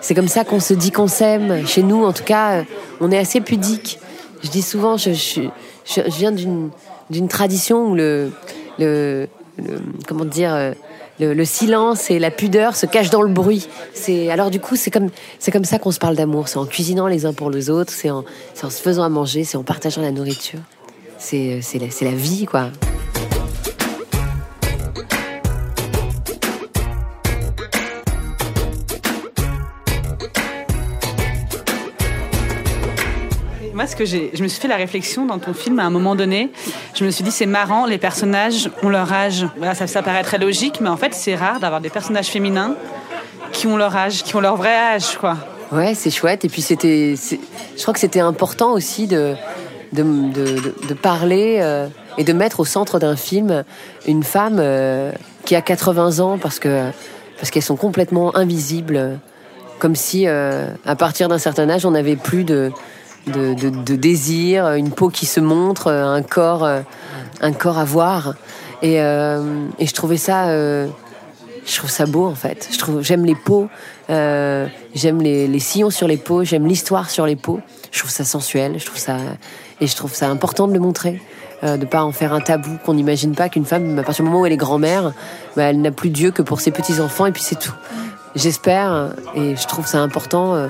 c'est 0.06 0.14
comme 0.14 0.28
ça 0.28 0.44
qu'on 0.44 0.60
se 0.60 0.76
dit 0.76 0.92
qu'on 0.92 1.08
s'aime. 1.08 1.66
Chez 1.66 1.82
nous, 1.82 2.06
en 2.06 2.14
tout 2.14 2.24
cas, 2.24 2.64
on 3.02 3.12
est 3.12 3.18
assez 3.18 3.42
pudique. 3.42 3.98
Je 4.44 4.50
dis 4.52 4.62
souvent, 4.62 4.98
je, 4.98 5.10
viens 6.10 6.32
d'une 6.32 7.28
tradition 7.28 7.88
où 7.88 7.96
le, 7.96 8.30
le, 8.78 9.28
comment 10.08 10.26
dire, 10.26 10.54
euh, 10.54 10.74
le, 11.20 11.44
silence 11.44 12.12
et 12.12 12.20
la 12.20 12.30
pudeur 12.30 12.76
se 12.76 12.86
cachent 12.86 13.10
dans 13.10 13.24
le 13.24 13.34
bruit. 13.34 13.68
C'est 13.96 14.30
alors 14.30 14.52
du 14.52 14.60
coup, 14.60 14.76
c'est 14.76 14.92
comme 14.92 15.10
c'est 15.40 15.50
comme 15.50 15.66
ça 15.66 15.80
qu'on 15.80 15.90
se 15.90 15.98
parle 15.98 16.16
d'amour. 16.16 16.50
C'est 16.50 16.58
en 16.58 16.68
cuisinant 16.68 17.08
les 17.08 17.26
uns 17.26 17.34
pour 17.34 17.50
les 17.50 17.72
autres, 17.72 17.92
c'est 17.92 18.12
en, 18.12 18.24
en 18.62 18.70
se 18.70 18.82
faisant 18.84 19.02
à 19.02 19.10
manger, 19.10 19.44
c'est 19.44 19.58
en 19.58 19.64
partageant 19.64 20.04
la 20.04 20.12
nourriture. 20.12 20.60
C'est 21.18 21.62
c'est 21.64 21.80
la, 21.80 21.88
la 22.02 22.16
vie, 22.16 22.46
quoi. 22.46 22.70
Moi, 33.86 33.92
ce 33.92 33.96
que 33.96 34.06
je 34.06 34.42
me 34.42 34.48
suis 34.48 34.60
fait 34.60 34.68
la 34.68 34.78
réflexion 34.78 35.28
dans 35.28 35.38
ton 35.38 35.54
film 35.54 35.78
à 35.78 35.84
un 35.84 35.92
moment 35.92 36.16
donné. 36.16 36.50
Je 36.96 37.06
me 37.06 37.12
suis 37.12 37.24
dit, 37.24 37.30
c'est 37.30 37.46
marrant, 37.46 37.86
les 37.86 38.00
personnages 38.00 38.68
ont 38.82 38.90
leur 38.90 39.14
âge. 39.14 39.46
Voilà, 39.58 39.76
ça, 39.76 39.86
ça 39.86 40.02
paraît 40.02 40.24
très 40.24 40.40
logique, 40.40 40.82
mais 40.82 40.90
en 40.90 40.98
fait, 40.98 41.14
c'est 41.14 41.36
rare 41.36 41.60
d'avoir 41.60 41.82
des 41.82 41.92
personnages 41.92 42.30
féminins 42.30 42.74
qui 43.52 43.68
ont 43.68 43.78
leur 43.78 43.96
âge, 43.96 44.24
qui 44.24 44.36
ont 44.36 44.40
leur 44.40 44.56
vrai 44.56 44.76
âge, 44.76 45.18
quoi. 45.20 45.38
Ouais, 45.72 45.94
c'est 45.94 46.10
chouette. 46.10 46.44
Et 46.46 46.50
puis, 46.50 46.64
c'était, 46.64 47.14
je 47.16 47.82
crois 47.84 47.94
que 47.94 48.00
c'était 48.00 48.22
important 48.22 48.72
aussi 48.72 49.06
de, 49.06 49.36
de, 49.94 50.04
de, 50.04 50.94
parler 50.96 51.60
euh, 51.62 51.88
et 52.18 52.24
de 52.24 52.34
mettre 52.34 52.62
au 52.62 52.66
centre 52.66 52.98
d'un 52.98 53.16
film 53.16 53.64
une 54.08 54.24
femme 54.24 54.58
euh, 54.58 55.12
qui 55.46 55.56
a 55.56 55.62
80 55.62 56.22
ans 56.22 56.40
parce 56.40 56.58
que 56.58 56.90
parce 57.38 57.52
qu'elles 57.52 57.62
sont 57.62 57.76
complètement 57.76 58.36
invisibles, 58.36 59.20
comme 59.78 59.94
si 59.94 60.28
euh, 60.28 60.70
à 60.88 60.96
partir 60.96 61.28
d'un 61.28 61.38
certain 61.38 61.70
âge 61.70 61.86
on 61.86 61.92
n'avait 61.92 62.16
plus 62.16 62.46
de 62.46 62.72
de, 63.28 63.96
désir, 63.96 64.74
une 64.74 64.92
peau 64.92 65.10
qui 65.10 65.26
se 65.26 65.40
montre, 65.40 65.92
un 65.92 66.22
corps, 66.22 66.68
un 67.42 67.52
corps 67.54 67.78
à 67.78 67.86
voir. 67.86 68.36
Et, 68.82 69.02
euh, 69.02 69.68
je 69.80 69.92
trouvais 69.94 70.18
ça, 70.18 70.50
euh, 70.50 70.88
je 71.66 71.76
trouve 71.78 71.90
ça 71.90 72.06
beau 72.06 72.26
en 72.26 72.36
fait. 72.36 72.70
Je 72.72 72.78
trouve, 72.78 73.02
j'aime 73.02 73.26
les 73.26 73.36
peaux, 73.36 73.68
euh, 74.10 74.68
j'aime 74.94 75.22
les, 75.22 75.60
sillons 75.60 75.90
sur 75.90 76.08
les 76.08 76.18
peaux, 76.18 76.44
j'aime 76.44 76.68
l'histoire 76.68 77.10
sur 77.10 77.26
les 77.26 77.36
peaux. 77.36 77.60
Je 77.92 78.00
trouve 78.00 78.12
ça 78.12 78.24
sensuel, 78.24 78.78
je 78.78 78.86
trouve 78.86 79.00
ça, 79.00 79.18
et 79.80 79.88
je 79.88 79.96
trouve 79.96 80.14
ça 80.14 80.30
important 80.30 80.68
de 80.68 80.74
le 80.74 80.80
montrer. 80.80 81.22
de 81.64 81.78
ne 81.78 81.86
pas 81.86 82.04
en 82.04 82.12
faire 82.12 82.32
un 82.34 82.42
tabou, 82.42 82.78
qu'on 82.86 82.94
n'imagine 82.94 83.34
pas 83.34 83.50
qu'une 83.50 83.66
femme, 83.66 83.98
à 83.98 84.04
partir 84.04 84.24
du 84.24 84.30
moment 84.30 84.44
où 84.44 84.46
elle 84.46 84.52
est 84.52 84.58
grand-mère, 84.58 85.14
bah, 85.56 85.64
elle 85.64 85.82
n'a 85.82 85.90
plus 85.90 86.10
Dieu 86.10 86.30
que 86.30 86.44
pour 86.44 86.60
ses 86.60 86.70
petits-enfants, 86.70 87.26
et 87.26 87.32
puis 87.32 87.42
c'est 87.42 87.58
tout. 87.58 87.74
J'espère, 88.36 89.16
et 89.34 89.56
je 89.56 89.66
trouve 89.66 89.88
ça 89.88 90.00
important 90.00 90.68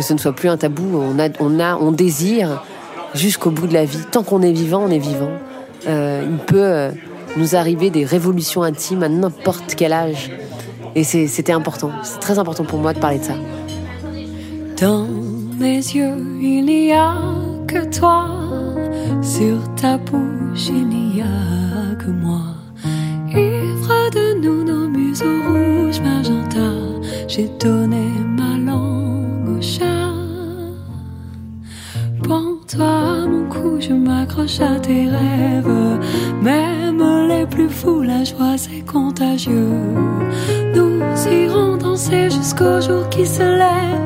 que 0.00 0.06
ce 0.06 0.14
ne 0.14 0.18
soit 0.18 0.32
plus 0.32 0.48
un 0.48 0.56
tabou. 0.56 0.96
On 0.96 1.18
a, 1.18 1.28
on 1.40 1.60
a, 1.60 1.76
on 1.76 1.92
désire 1.92 2.62
jusqu'au 3.14 3.50
bout 3.50 3.66
de 3.66 3.74
la 3.74 3.84
vie. 3.84 4.00
Tant 4.10 4.22
qu'on 4.22 4.40
est 4.40 4.52
vivant, 4.52 4.82
on 4.86 4.90
est 4.90 4.98
vivant. 4.98 5.30
Euh, 5.86 6.24
il 6.26 6.38
peut 6.38 6.56
euh, 6.64 6.90
nous 7.36 7.54
arriver 7.54 7.90
des 7.90 8.06
révolutions 8.06 8.62
intimes 8.62 9.02
à 9.02 9.10
n'importe 9.10 9.74
quel 9.74 9.92
âge. 9.92 10.30
Et 10.94 11.04
c'était 11.04 11.52
important. 11.52 11.90
C'est 12.02 12.18
très 12.18 12.38
important 12.38 12.64
pour 12.64 12.78
moi 12.78 12.94
de 12.94 12.98
parler 12.98 13.18
de 13.18 13.24
ça. 13.24 13.34
Dans 14.80 15.06
mes 15.58 15.76
yeux, 15.76 16.16
il 16.40 16.64
n'y 16.64 16.92
a 16.92 17.14
que 17.68 17.84
toi. 17.94 18.26
Sur 19.20 19.58
ta 19.74 19.98
bouche, 19.98 20.68
il 20.68 20.88
n'y 20.88 21.20
a 21.20 21.94
que 22.02 22.10
moi. 22.10 22.40
Ivre 23.28 24.10
de 24.14 24.40
nous, 24.40 24.64
nos 24.64 24.88
museaux 24.88 25.42
rouges, 25.46 26.00
magenta, 26.00 26.72
j'ai 27.28 27.50
donné 27.60 28.09
je 33.80 33.92
m'accroche 33.92 34.60
à 34.60 34.78
tes 34.78 35.08
rêves. 35.08 35.98
Même 36.42 37.02
les 37.28 37.46
plus 37.46 37.68
fous, 37.68 38.02
la 38.02 38.24
joie 38.24 38.56
c'est 38.56 38.84
contagieux. 38.84 39.68
Nous 40.74 41.00
irons 41.30 41.76
danser 41.76 42.30
jusqu'au 42.30 42.80
jour 42.80 43.08
qui 43.08 43.26
se 43.26 43.42
lève. 43.42 44.00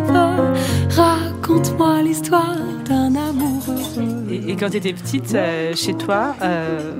Raconte-moi 0.90 2.02
l'histoire 2.02 2.56
d'un 2.88 3.14
amour. 3.14 3.62
Et, 4.30 4.56
quand 4.56 4.70
tu 4.70 4.76
étais 4.76 4.92
petite, 4.92 5.34
euh, 5.34 5.74
chez 5.74 5.94
toi, 5.94 6.34
euh, 6.42 6.92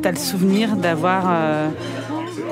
tu 0.00 0.08
as 0.08 0.10
le 0.10 0.16
souvenir 0.16 0.76
d'avoir 0.76 1.24
euh, 1.28 1.68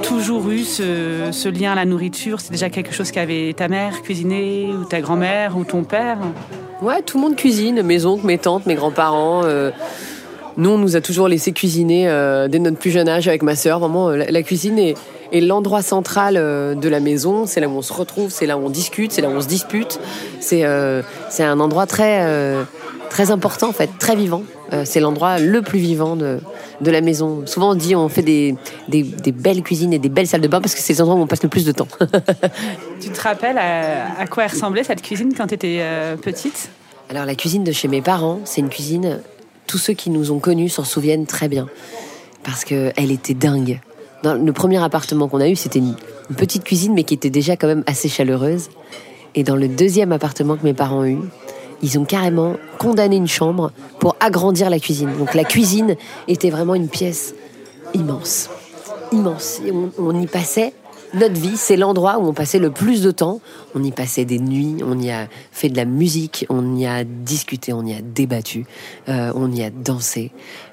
toujours 0.03 0.51
eu 0.51 0.61
ce, 0.61 1.29
ce 1.31 1.49
lien 1.49 1.73
à 1.73 1.75
la 1.75 1.85
nourriture? 1.85 2.41
C'est 2.41 2.53
déjà 2.53 2.71
quelque 2.71 2.93
chose 2.93 3.11
qu'avait 3.11 3.53
ta 3.55 3.69
mère 3.69 4.03
cuisiné, 4.03 4.71
ou 4.73 4.85
ta 4.85 5.01
grand-mère, 5.01 5.57
ou 5.57 5.65
ton 5.65 5.85
père? 5.85 6.19
Ouais, 6.83 7.01
tout 7.01 7.17
le 7.17 7.23
monde 7.23 7.37
cuisine, 7.37 7.81
mes 7.83 8.07
oncles, 8.07 8.27
mes 8.27 8.39
tantes, 8.39 8.67
mes 8.67 8.75
grands-parents. 8.75 9.43
euh, 9.45 9.71
nous, 10.57 10.71
on 10.71 10.79
nous 10.79 10.97
a 10.97 11.01
toujours 11.01 11.29
laissé 11.29 11.53
cuisiner 11.53 12.09
euh, 12.09 12.49
dès 12.49 12.59
notre 12.59 12.77
plus 12.77 12.91
jeune 12.91 13.09
âge 13.09 13.29
avec 13.29 13.45
ma 13.45 13.55
sœur. 13.55 13.79
Vraiment, 13.79 14.09
euh, 14.09 14.17
la, 14.29 14.43
cuisine 14.43 14.81
est, 14.81 14.97
l'endroit 15.41 15.81
central 15.81 16.35
de 16.35 16.89
la 16.89 16.99
maison. 16.99 17.47
C'est 17.47 17.61
là 17.61 17.69
où 17.69 17.77
on 17.77 17.83
se 17.83 17.93
retrouve, 17.93 18.31
c'est 18.31 18.47
là 18.47 18.59
où 18.59 18.67
on 18.67 18.69
discute, 18.69 19.13
c'est 19.13 19.23
là 19.23 19.29
où 19.29 19.33
on 19.33 19.41
se 19.41 19.47
dispute. 19.47 20.01
C'est 20.41 20.65
un 20.65 21.61
endroit 21.61 21.87
très, 21.87 22.27
très 23.13 23.31
important, 23.31 23.69
en 23.69 23.73
fait, 23.73 23.91
très 23.99 24.17
vivant. 24.17 24.43
Euh, 24.73 24.85
c'est 24.87 25.01
l'endroit 25.01 25.39
le 25.39 25.61
plus 25.63 25.79
vivant 25.79 26.17
de, 26.17 26.41
de 26.81 26.91
la 26.91 27.03
maison. 27.03 27.43
Souvent, 27.47 27.73
on 27.73 27.75
dit 27.75 27.95
on 27.95 28.09
fait 28.09 28.23
des, 28.23 28.57
des, 28.89 29.03
des 29.03 29.33
belles 29.33 29.63
cuisines 29.63 29.93
et 29.93 29.99
des 29.99 30.09
belles 30.09 30.27
salles 30.27 30.41
de 30.41 30.49
bain 30.49 30.61
parce 30.61 30.75
que 30.75 30.81
c'est 30.81 30.95
les 30.95 31.03
endroits 31.03 31.17
où 31.17 31.23
on 31.23 31.27
passe 31.27 31.43
le 31.43 31.49
plus 31.49 31.65
de 31.65 31.73
temps. 31.73 31.89
Tu 33.01 33.11
te 33.11 33.21
rappelles 33.21 33.59
à, 33.59 34.21
à 34.21 34.27
quoi 34.29 34.45
elle 34.45 34.51
ressemblait 34.51 34.85
cette 34.85 35.03
cuisine 35.03 35.35
quand 35.37 35.49
tu 35.49 35.55
étais 35.55 35.83
petite? 36.23 36.71
Alors 37.11 37.27
la 37.27 37.35
cuisine 37.35 37.65
de 37.65 37.73
chez 37.73 37.89
mes 37.89 38.01
parents, 38.01 38.41
c'est 38.45 38.61
une 38.61 38.69
cuisine, 38.69 39.19
tous 39.67 39.79
ceux 39.79 39.93
qui 39.93 40.09
nous 40.09 40.31
ont 40.31 40.39
connus 40.39 40.69
s'en 40.69 40.85
souviennent 40.85 41.27
très 41.27 41.49
bien, 41.49 41.69
parce 42.45 42.65
que 42.65 42.93
elle 42.97 43.11
était 43.11 43.35
dingue. 43.35 43.81
Dans 44.23 44.35
le 44.35 44.53
premier 44.53 44.81
appartement 44.83 45.27
qu'on 45.27 45.41
a 45.41 45.49
eu, 45.49 45.57
c'était 45.57 45.81
une, 45.81 45.97
une 46.31 46.37
petite 46.37 46.63
cuisine, 46.63 46.95
mais 46.95 47.03
qui 47.03 47.15
était 47.15 47.29
déjà 47.29 47.57
quand 47.57 47.67
même 47.67 47.83
assez 47.87 48.09
chaleureuse. 48.09 48.69
Et 49.35 49.43
dans 49.43 49.57
le 49.57 49.67
deuxième 49.67 50.13
appartement 50.13 50.57
que 50.57 50.63
mes 50.63 50.75
parents 50.75 51.01
ont 51.01 51.05
eu, 51.05 51.19
ils 51.83 51.99
ont 51.99 52.05
carrément 52.05 52.57
condamné 52.79 53.17
une 53.17 53.29
chambre 53.29 53.73
pour 53.99 54.17
agrandir 54.21 54.71
la 54.71 54.79
cuisine. 54.79 55.11
Donc 55.19 55.35
la 55.35 55.45
cuisine 55.45 55.97
était 56.29 56.51
vraiment 56.51 56.75
une 56.75 56.89
pièce 56.89 57.35
immense, 57.95 58.49
immense. 59.11 59.61
Et 59.67 59.73
on, 59.99 60.21
y 60.21 60.27
passait 60.27 60.73
notre 61.15 61.35
vie, 61.35 61.57
c'est 61.57 61.77
l'endroit 61.77 62.19
où 62.19 62.27
on 62.27 62.33
passait 62.33 62.59
le 62.59 62.71
plus 62.71 63.03
de 63.03 63.11
temps. 63.11 63.41
On 63.75 63.83
y 63.83 63.91
passait 63.91 64.25
des 64.25 64.39
nuits, 64.39 64.77
on 64.85 64.99
y 64.99 65.11
a 65.11 65.29
fait 65.51 65.69
de 65.69 65.77
la 65.77 65.85
musique, 65.85 66.47
on 66.49 66.77
y 66.77 66.87
a 66.87 67.05
discuté, 67.05 67.73
on 67.73 67.85
y 67.85 67.95
a 67.95 68.01
débattu, 68.01 68.65
euh, 69.09 69.33
on 69.35 69.53
y 69.53 69.63
a 69.63 69.71
dansé. 69.71 70.31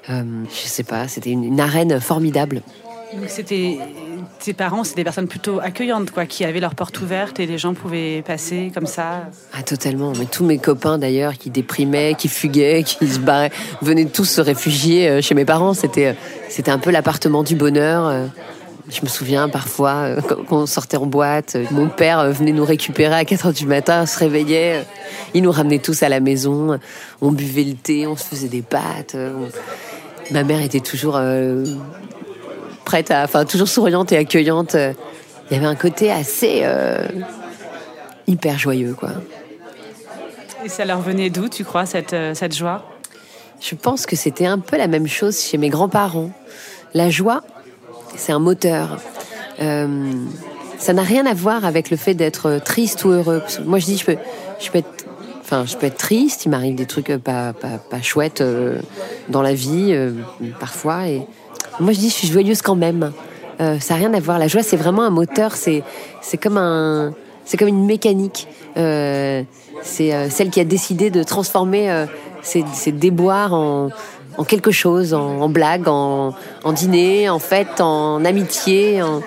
Euh, 0.08 0.22
je 0.48 0.68
sais 0.68 0.84
pas, 0.84 1.08
c'était 1.08 1.30
une, 1.30 1.44
une 1.44 1.60
arène 1.60 2.00
formidable. 2.00 2.62
C'était 3.26 3.78
tes 4.40 4.52
parents, 4.52 4.84
c'était 4.84 4.96
des 5.00 5.04
personnes 5.04 5.28
plutôt 5.28 5.60
accueillantes, 5.60 6.10
quoi, 6.10 6.26
qui 6.26 6.44
avaient 6.44 6.60
leurs 6.60 6.74
portes 6.74 7.00
ouvertes 7.00 7.38
et 7.40 7.46
les 7.46 7.58
gens 7.58 7.74
pouvaient 7.74 8.22
passer 8.26 8.72
comme 8.74 8.86
ça. 8.86 9.28
Ah 9.52 9.62
totalement, 9.62 10.12
mais 10.18 10.24
tous 10.24 10.44
mes 10.44 10.58
copains 10.58 10.98
d'ailleurs 10.98 11.34
qui 11.34 11.50
déprimaient, 11.50 12.14
qui 12.18 12.28
fuguaient, 12.28 12.82
qui 12.82 13.06
se 13.06 13.18
barraient, 13.18 13.52
venaient 13.82 14.06
tous 14.06 14.24
se 14.24 14.40
réfugier 14.40 15.08
euh, 15.08 15.20
chez 15.20 15.34
mes 15.34 15.44
parents. 15.44 15.74
C'était 15.74 16.06
euh, 16.06 16.12
c'était 16.48 16.70
un 16.70 16.78
peu 16.78 16.90
l'appartement 16.90 17.42
du 17.42 17.54
bonheur. 17.54 18.06
euh. 18.06 18.26
Je 18.90 19.02
me 19.02 19.08
souviens 19.08 19.48
parfois 19.48 20.16
quand 20.48 20.62
on 20.62 20.66
sortait 20.66 20.96
en 20.96 21.06
boîte, 21.06 21.56
mon 21.70 21.88
père 21.88 22.32
venait 22.32 22.50
nous 22.50 22.64
récupérer 22.64 23.14
à 23.14 23.24
4 23.24 23.46
heures 23.46 23.52
du 23.52 23.66
matin, 23.66 24.04
se 24.04 24.18
réveillait, 24.18 24.84
il 25.32 25.44
nous 25.44 25.52
ramenait 25.52 25.78
tous 25.78 26.02
à 26.02 26.08
la 26.08 26.18
maison, 26.18 26.76
on 27.20 27.30
buvait 27.30 27.62
le 27.62 27.74
thé, 27.74 28.08
on 28.08 28.16
se 28.16 28.24
faisait 28.24 28.48
des 28.48 28.62
pâtes. 28.62 29.14
Ma 30.32 30.42
mère 30.42 30.60
était 30.60 30.80
toujours 30.80 31.20
prête 32.90 33.12
à, 33.12 33.22
enfin 33.22 33.44
toujours 33.44 33.68
souriante 33.68 34.10
et 34.10 34.16
accueillante. 34.16 34.74
euh. 34.74 34.92
Il 35.48 35.54
y 35.54 35.56
avait 35.56 35.68
un 35.68 35.76
côté 35.76 36.10
assez 36.10 36.62
euh, 36.64 37.06
hyper 38.26 38.58
joyeux 38.58 38.94
quoi. 38.98 39.10
Et 40.64 40.68
ça 40.68 40.84
leur 40.84 41.00
venait 41.00 41.30
d'où, 41.30 41.48
tu 41.48 41.62
crois, 41.64 41.86
cette, 41.86 42.12
euh, 42.14 42.34
cette 42.34 42.56
joie? 42.56 42.84
Je 43.60 43.76
pense 43.76 44.06
que 44.06 44.16
c'était 44.16 44.46
un 44.46 44.58
peu 44.58 44.76
la 44.76 44.88
même 44.88 45.06
chose 45.06 45.40
chez 45.40 45.56
mes 45.56 45.68
grands-parents. 45.68 46.32
La 46.92 47.10
joie, 47.10 47.42
c'est 48.16 48.32
un 48.32 48.40
moteur. 48.40 48.98
Euh, 49.60 50.12
ça 50.78 50.92
n'a 50.92 51.02
rien 51.02 51.26
à 51.26 51.34
voir 51.34 51.64
avec 51.64 51.90
le 51.90 51.96
fait 51.96 52.14
d'être 52.14 52.60
triste 52.64 53.04
ou 53.04 53.10
heureux. 53.10 53.42
Moi, 53.64 53.78
je 53.78 53.84
dis, 53.84 53.98
je 53.98 54.04
peux, 54.04 54.16
je 54.58 54.70
peux 54.70 54.78
être, 54.78 55.06
enfin, 55.42 55.64
je 55.64 55.76
peux 55.76 55.86
être 55.86 55.98
triste. 55.98 56.44
Il 56.44 56.48
m'arrive 56.48 56.74
des 56.74 56.86
trucs 56.86 57.16
pas, 57.18 57.52
pas, 57.52 57.78
pas 57.78 58.02
chouettes 58.02 58.42
dans 59.28 59.42
la 59.42 59.54
vie, 59.54 59.96
parfois. 60.58 61.08
Et 61.08 61.22
moi, 61.80 61.92
je 61.92 61.98
dis, 61.98 62.08
je 62.10 62.14
suis 62.14 62.28
joyeuse 62.28 62.62
quand 62.62 62.76
même. 62.76 63.12
Euh, 63.60 63.78
ça 63.78 63.94
n'a 63.94 64.00
rien 64.00 64.14
à 64.14 64.20
voir. 64.20 64.38
La 64.38 64.48
joie, 64.48 64.62
c'est 64.62 64.76
vraiment 64.76 65.02
un 65.02 65.10
moteur. 65.10 65.54
C'est, 65.56 65.82
c'est 66.20 66.36
comme 66.36 66.58
un, 66.58 67.12
c'est 67.44 67.56
comme 67.56 67.68
une 67.68 67.86
mécanique. 67.86 68.46
Euh, 68.76 69.42
c'est 69.82 70.14
euh, 70.14 70.28
celle 70.30 70.50
qui 70.50 70.60
a 70.60 70.64
décidé 70.64 71.10
de 71.10 71.22
transformer 71.22 72.06
ses, 72.42 72.92
déboires 72.92 73.54
en, 73.54 73.90
quelque 74.46 74.70
chose, 74.70 75.14
en, 75.14 75.48
blague, 75.48 75.88
en, 75.88 76.34
dîner, 76.72 77.28
en 77.28 77.38
fête, 77.38 77.80
en 77.80 78.24
amitié, 78.24 79.02
en, 79.02 79.20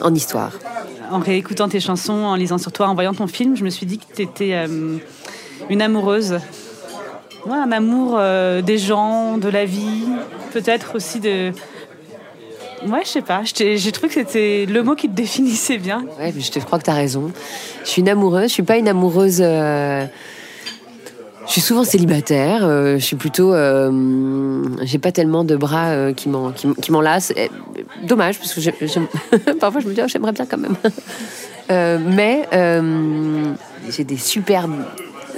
en 0.00 0.14
histoire. 0.14 0.52
En 1.10 1.18
réécoutant 1.18 1.68
tes 1.68 1.80
chansons, 1.80 2.12
en 2.12 2.34
lisant 2.34 2.58
sur 2.58 2.72
toi, 2.72 2.88
en 2.88 2.94
voyant 2.94 3.14
ton 3.14 3.26
film, 3.26 3.56
je 3.56 3.64
me 3.64 3.70
suis 3.70 3.86
dit 3.86 3.98
que 3.98 4.14
tu 4.14 4.22
étais 4.22 4.54
une 5.68 5.82
amoureuse. 5.82 6.38
Ouais, 7.46 7.56
un 7.56 7.72
amour 7.72 8.16
euh, 8.18 8.62
des 8.62 8.78
gens, 8.78 9.36
de 9.38 9.48
la 9.48 9.64
vie, 9.64 10.04
peut-être 10.52 10.94
aussi 10.96 11.20
de... 11.20 11.52
Ouais, 12.86 13.00
je 13.04 13.08
sais 13.08 13.22
pas, 13.22 13.42
j'ai 13.44 13.92
trouvé 13.92 14.08
que 14.08 14.14
c'était 14.14 14.66
le 14.68 14.82
mot 14.82 14.94
qui 14.94 15.08
te 15.08 15.14
définissait 15.14 15.78
bien. 15.78 16.04
Ouais, 16.18 16.32
je 16.38 16.50
te 16.50 16.58
crois 16.58 16.78
que 16.78 16.84
tu 16.84 16.90
as 16.90 16.94
raison. 16.94 17.32
Je 17.84 17.88
suis 17.88 18.00
une 18.02 18.08
amoureuse, 18.10 18.48
je 18.48 18.52
suis 18.54 18.62
pas 18.62 18.76
une 18.76 18.88
amoureuse. 18.88 19.38
euh, 19.42 20.04
Je 21.46 21.52
suis 21.52 21.60
souvent 21.62 21.84
célibataire. 21.84 22.60
euh, 22.64 22.98
je 22.98 23.04
suis 23.04 23.16
plutôt. 23.16 23.54
J'ai 24.82 24.98
pas 24.98 25.12
tellement 25.12 25.44
de 25.44 25.56
bras 25.56 26.12
qui 26.14 26.28
m'enlacent. 26.28 27.32
Dommage, 28.02 28.38
parce 28.38 28.52
que 28.52 29.50
parfois 29.58 29.80
je 29.80 29.88
me 29.88 29.94
dis, 29.94 30.00
oh, 30.04 30.08
j'aimerais 30.08 30.32
bien 30.32 30.44
quand 30.44 30.58
même. 30.58 30.76
Mais 32.14 32.46
j'ai 33.88 34.04
des 34.04 34.18
superbes 34.18 34.84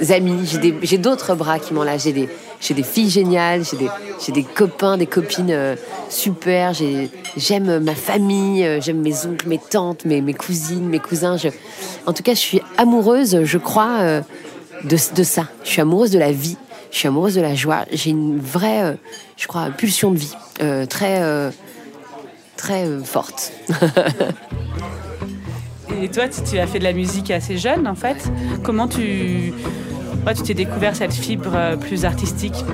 amis, 0.09 0.47
j'ai 0.83 0.97
d'autres 0.97 1.35
bras 1.35 1.59
qui 1.59 1.73
m'enlacent. 1.73 2.03
J'ai 2.03 2.13
des, 2.13 2.29
des 2.73 2.83
filles 2.83 3.09
géniales, 3.09 3.63
j'ai 3.63 3.77
des, 3.77 3.89
des 4.31 4.43
copains, 4.43 4.97
des 4.97 5.05
copines 5.07 5.51
euh, 5.51 5.75
super. 6.09 6.73
j'ai- 6.73 7.09
J'aime 7.35 7.79
ma 7.83 7.93
famille, 7.95 8.63
euh, 8.65 8.81
j'aime 8.81 8.99
mes 9.01 9.25
oncles, 9.25 9.47
mes 9.47 9.59
tantes, 9.59 10.05
mes, 10.05 10.21
mes 10.21 10.33
cousines, 10.33 10.87
mes 10.87 10.99
cousins. 10.99 11.37
En 12.05 12.13
tout 12.13 12.23
cas, 12.23 12.33
je 12.33 12.39
suis 12.39 12.61
amoureuse, 12.77 13.43
je 13.43 13.57
crois, 13.57 13.97
euh, 14.01 14.21
de, 14.83 14.97
de 15.15 15.23
ça. 15.23 15.43
Je 15.63 15.69
suis 15.69 15.81
amoureuse 15.81 16.11
de 16.11 16.19
la 16.19 16.31
vie, 16.31 16.57
je 16.91 16.97
suis 16.97 17.07
amoureuse 17.07 17.35
de 17.35 17.41
la 17.41 17.53
joie. 17.55 17.85
J'ai 17.91 18.09
une 18.11 18.39
vraie, 18.39 18.97
je 19.37 19.47
crois, 19.47 19.69
pulsion 19.69 20.11
de 20.11 20.17
vie, 20.17 20.33
très, 20.89 21.21
très 22.55 22.87
forte. 23.03 23.51
Et 26.01 26.09
toi, 26.09 26.25
tu 26.27 26.59
as 26.59 26.67
fait 26.67 26.79
de 26.79 26.83
la 26.83 26.93
musique 26.93 27.31
assez 27.31 27.57
jeune, 27.57 27.87
en 27.87 27.95
fait. 27.95 28.17
Comment 28.63 28.87
tu... 28.87 29.53
ouais, 30.27 30.33
tu 30.33 30.43
t'es 30.43 30.53
découvert 30.53 30.95
cette 30.95 31.13
fibre 31.13 31.53
euh, 31.55 31.77
plus 31.77 32.03
artistique 32.03 32.65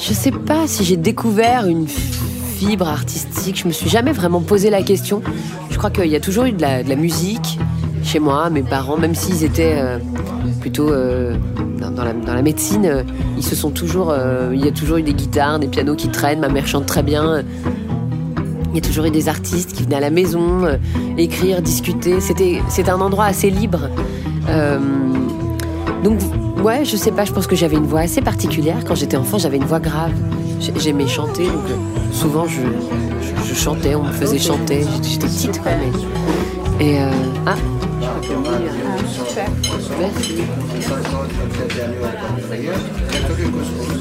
Je 0.00 0.12
sais 0.14 0.30
pas 0.30 0.66
si 0.66 0.82
j'ai 0.82 0.96
découvert 0.96 1.66
une 1.66 1.86
fibre 1.86 2.88
artistique. 2.88 3.60
Je 3.62 3.68
me 3.68 3.72
suis 3.72 3.90
jamais 3.90 4.12
vraiment 4.12 4.40
posé 4.40 4.70
la 4.70 4.82
question. 4.82 5.22
Je 5.70 5.76
crois 5.76 5.90
qu'il 5.90 6.06
y 6.06 6.16
a 6.16 6.20
toujours 6.20 6.44
eu 6.44 6.52
de 6.52 6.62
la, 6.62 6.96
musique 6.96 7.58
chez 8.02 8.18
moi, 8.18 8.48
mes 8.48 8.62
parents, 8.62 8.96
même 8.96 9.14
s'ils 9.14 9.44
étaient 9.44 9.76
euh, 9.76 9.98
plutôt 10.60 10.90
euh, 10.90 11.36
dans, 11.80 12.02
la, 12.02 12.14
dans 12.14 12.34
la 12.34 12.42
médecine, 12.42 13.04
ils 13.36 13.44
se 13.44 13.54
sont 13.54 13.70
toujours. 13.70 14.14
il 14.52 14.64
y 14.64 14.68
a 14.68 14.72
toujours 14.72 14.96
eu 14.96 15.02
des 15.02 15.14
guitares, 15.14 15.58
des 15.58 15.68
pianos 15.68 15.96
qui 15.96 16.08
traînent. 16.08 16.40
Ma 16.40 16.48
mère 16.48 16.66
chante 16.66 16.86
très 16.86 17.02
bien. 17.02 17.42
Il 18.70 18.74
y 18.74 18.78
a 18.78 18.80
toujours 18.80 19.04
eu 19.04 19.10
des 19.10 19.28
artistes 19.28 19.72
qui 19.74 19.82
venaient 19.82 19.96
à 19.96 20.00
la 20.00 20.10
maison 20.10 20.66
écrire, 21.18 21.60
discuter. 21.60 22.20
C'était, 22.20 22.60
un 22.88 23.00
endroit 23.00 23.26
assez 23.26 23.50
libre. 23.50 23.88
Donc, 26.02 26.18
ouais, 26.62 26.84
je 26.84 26.96
sais 26.96 27.10
pas, 27.12 27.24
je 27.24 27.32
pense 27.32 27.46
que 27.46 27.56
j'avais 27.56 27.76
une 27.76 27.86
voix 27.86 28.00
assez 28.00 28.20
particulière. 28.20 28.78
Quand 28.86 28.94
j'étais 28.94 29.16
enfant, 29.16 29.38
j'avais 29.38 29.56
une 29.58 29.64
voix 29.64 29.80
grave. 29.80 30.12
J'ai- 30.60 30.72
J'aimais 30.78 31.06
chanter, 31.06 31.44
donc 31.46 31.64
euh, 31.70 31.76
souvent 32.12 32.46
je, 32.46 32.60
je, 33.22 33.48
je 33.48 33.54
chantais, 33.54 33.94
on 33.94 34.02
me 34.04 34.12
faisait 34.12 34.38
chanter. 34.38 34.84
J'étais- 35.02 35.26
petite, 35.26 35.62
quoi, 35.62 35.72
mais. 36.80 36.84
Et. 36.84 37.00
euh, 37.00 37.10
ah, 37.46 37.54
Merci. 40.00 40.36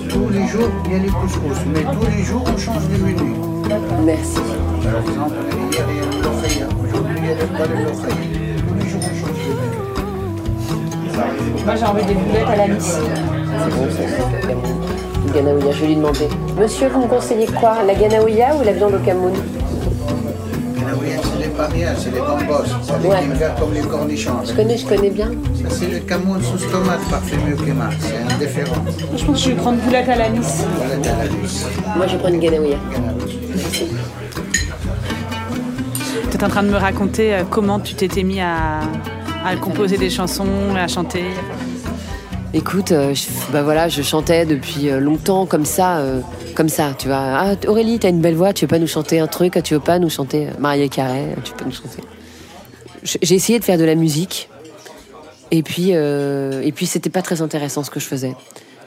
Tous 0.10 0.30
les 0.30 0.48
jours, 0.48 0.70
il 0.86 0.92
y 0.92 0.96
a 0.96 1.00
les 1.00 1.08
couscous, 1.10 1.58
mais 1.74 1.82
tous 1.84 2.18
les 2.18 2.24
jours, 2.24 2.44
on 2.46 2.58
change 2.58 2.88
de 2.90 2.98
menu. 3.04 3.36
Merci. 4.06 4.40
Par 4.84 5.02
exemple, 5.02 5.36
hier, 5.72 5.86
il 5.90 5.96
y 5.98 6.00
a 6.00 6.04
le. 6.06 6.88
Aujourd'hui, 6.88 7.18
il 7.18 7.26
y 7.26 7.32
a 7.32 7.36
le 7.36 8.47
Moi, 11.66 11.76
j'ai 11.76 11.86
envie 11.86 12.06
des 12.06 12.14
boulettes 12.14 12.48
à 12.48 12.56
la 12.56 12.68
lisse. 12.68 12.98
C'est 13.00 13.76
bon, 13.76 13.88
ça. 13.92 14.04
une 15.26 15.32
ganaouya. 15.34 15.72
Je 15.72 15.82
vais 15.82 15.88
lui 15.88 15.96
demander. 15.96 16.28
Monsieur, 16.60 16.88
vous 16.90 17.02
me 17.02 17.08
conseillez 17.08 17.48
quoi 17.48 17.78
La 17.86 17.94
ganaouya 17.96 18.56
ou 18.56 18.64
la 18.64 18.72
viande 18.74 18.94
au 18.96 19.00
Cameroun? 19.00 19.34
Ganaouya, 20.80 21.18
c'est 21.24 21.40
les 21.44 21.50
parias, 21.50 21.96
c'est 21.98 22.12
les 22.14 22.20
bambos. 22.20 22.64
C'est 22.84 23.02
les 23.04 23.10
Ouais. 23.10 23.20
kingas 23.22 23.50
comme 23.60 23.74
les 23.74 23.82
cornichons. 23.82 24.32
Je 24.46 24.54
connais, 24.54 24.78
je 24.78 24.86
connais 24.86 25.10
bien. 25.10 25.30
Ça, 25.64 25.70
c'est 25.76 25.88
le 25.88 26.00
Cameroun 26.00 26.42
sous 26.42 26.66
tomate 26.70 27.02
parfumé 27.10 27.54
au 27.54 27.64
kéma. 27.64 27.90
C'est 28.00 28.34
indifférent. 28.34 28.76
Je 29.16 29.26
pense 29.26 29.38
que 29.38 29.44
je 29.44 29.50
vais 29.50 29.56
prendre 29.56 29.78
boulette 29.80 30.10
à 30.10 30.16
l'anis. 30.16 30.64
Voilà, 30.78 30.96
t'as 31.02 31.18
la 31.18 31.26
luz. 31.26 31.66
Moi, 31.96 32.08
je 32.08 32.18
prends 32.18 32.30
une 32.30 32.40
ganaouya. 32.40 32.78
Tu 36.30 36.36
étais 36.36 36.44
en 36.44 36.50
train 36.50 36.64
de 36.64 36.70
me 36.70 36.78
raconter 36.78 37.34
euh, 37.34 37.44
comment 37.50 37.80
tu 37.80 37.96
t'étais 37.96 38.22
mis 38.24 38.40
à, 38.42 38.82
à 39.48 39.56
composer 39.56 39.98
des 39.98 40.10
chansons, 40.10 40.76
à 40.76 40.88
chanter. 40.88 41.24
Écoute, 42.54 42.92
euh, 42.92 43.14
je, 43.14 43.28
bah 43.52 43.64
voilà, 43.64 43.88
je 43.88 44.02
chantais 44.02 44.46
depuis 44.46 44.90
euh, 44.90 45.00
longtemps 45.00 45.46
comme 45.46 45.66
ça, 45.66 45.98
euh, 45.98 46.22
comme 46.56 46.70
ça, 46.70 46.94
tu 46.98 47.08
vois. 47.08 47.18
Ah, 47.18 47.56
Aurélie, 47.68 48.00
t'as 48.00 48.10
une 48.10 48.22
belle 48.22 48.36
voix, 48.36 48.54
tu 48.54 48.66
veux 48.66 48.70
pas 48.70 48.80
nous 48.80 48.88
chanter 48.88 49.20
un 49.20 49.28
truc 49.28 49.62
Tu 49.64 49.74
veux 49.74 49.80
pas 49.80 50.00
nous 50.00 50.10
chanter 50.10 50.48
euh, 50.48 50.52
Maria 50.60 50.88
Carré 50.88 51.36
Tu 51.44 51.54
peux 51.54 51.66
nous 51.66 51.72
chanter 51.72 52.02
J'ai 53.04 53.36
essayé 53.36 53.60
de 53.60 53.64
faire 53.64 53.78
de 53.78 53.84
la 53.84 53.96
musique, 53.96 54.50
et 55.52 55.64
puis, 55.64 55.90
euh, 55.94 56.62
et 56.64 56.72
puis 56.72 56.86
c'était 56.86 57.10
pas 57.10 57.22
très 57.22 57.42
intéressant 57.42 57.84
ce 57.84 57.90
que 57.90 58.00
je 58.00 58.06
faisais. 58.06 58.36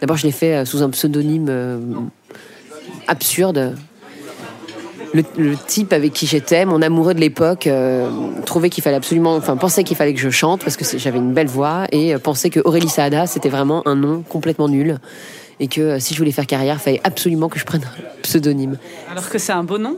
D'abord, 0.01 0.17
je 0.17 0.27
l'ai 0.27 0.33
fait 0.33 0.57
euh, 0.57 0.65
sous 0.65 0.83
un 0.83 0.91
pseudonyme 0.91 1.47
euh, 1.49 1.79
absurde. 3.07 3.77
Le, 5.13 5.25
le 5.37 5.57
type 5.57 5.93
avec 5.93 6.13
qui 6.13 6.27
j'étais, 6.29 6.65
mon 6.65 6.83
amoureux 6.83 7.15
de 7.15 7.21
l'époque, 7.21 7.67
euh, 7.67 8.09
trouvait 8.47 8.71
qu'il 8.71 8.85
fallait 8.85 8.97
absolument, 8.97 9.35
enfin 9.35 9.57
pensait 9.57 9.83
qu'il 9.83 9.97
fallait 9.97 10.15
que 10.15 10.21
je 10.21 10.31
chante 10.31 10.63
parce 10.63 10.77
que 10.77 10.85
j'avais 10.99 11.19
une 11.19 11.33
belle 11.33 11.49
voix 11.49 11.87
et 11.91 12.15
euh, 12.15 12.19
pensait 12.21 12.49
que 12.49 12.61
Aurélie 12.65 12.89
Saada 12.89 13.27
c'était 13.27 13.49
vraiment 13.49 13.83
un 13.89 13.97
nom 13.97 14.23
complètement 14.23 14.69
nul 14.69 14.99
et 15.59 15.67
que 15.67 15.81
euh, 15.81 15.99
si 15.99 16.15
je 16.15 16.19
voulais 16.19 16.31
faire 16.31 16.47
carrière, 16.47 16.77
il 16.77 16.81
fallait 16.81 17.01
absolument 17.03 17.49
que 17.49 17.59
je 17.59 17.65
prenne 17.65 17.83
un 17.83 18.23
pseudonyme. 18.23 18.79
Alors 19.11 19.29
que 19.29 19.39
c'est 19.39 19.51
un 19.53 19.65
beau 19.65 19.79
nom? 19.79 19.97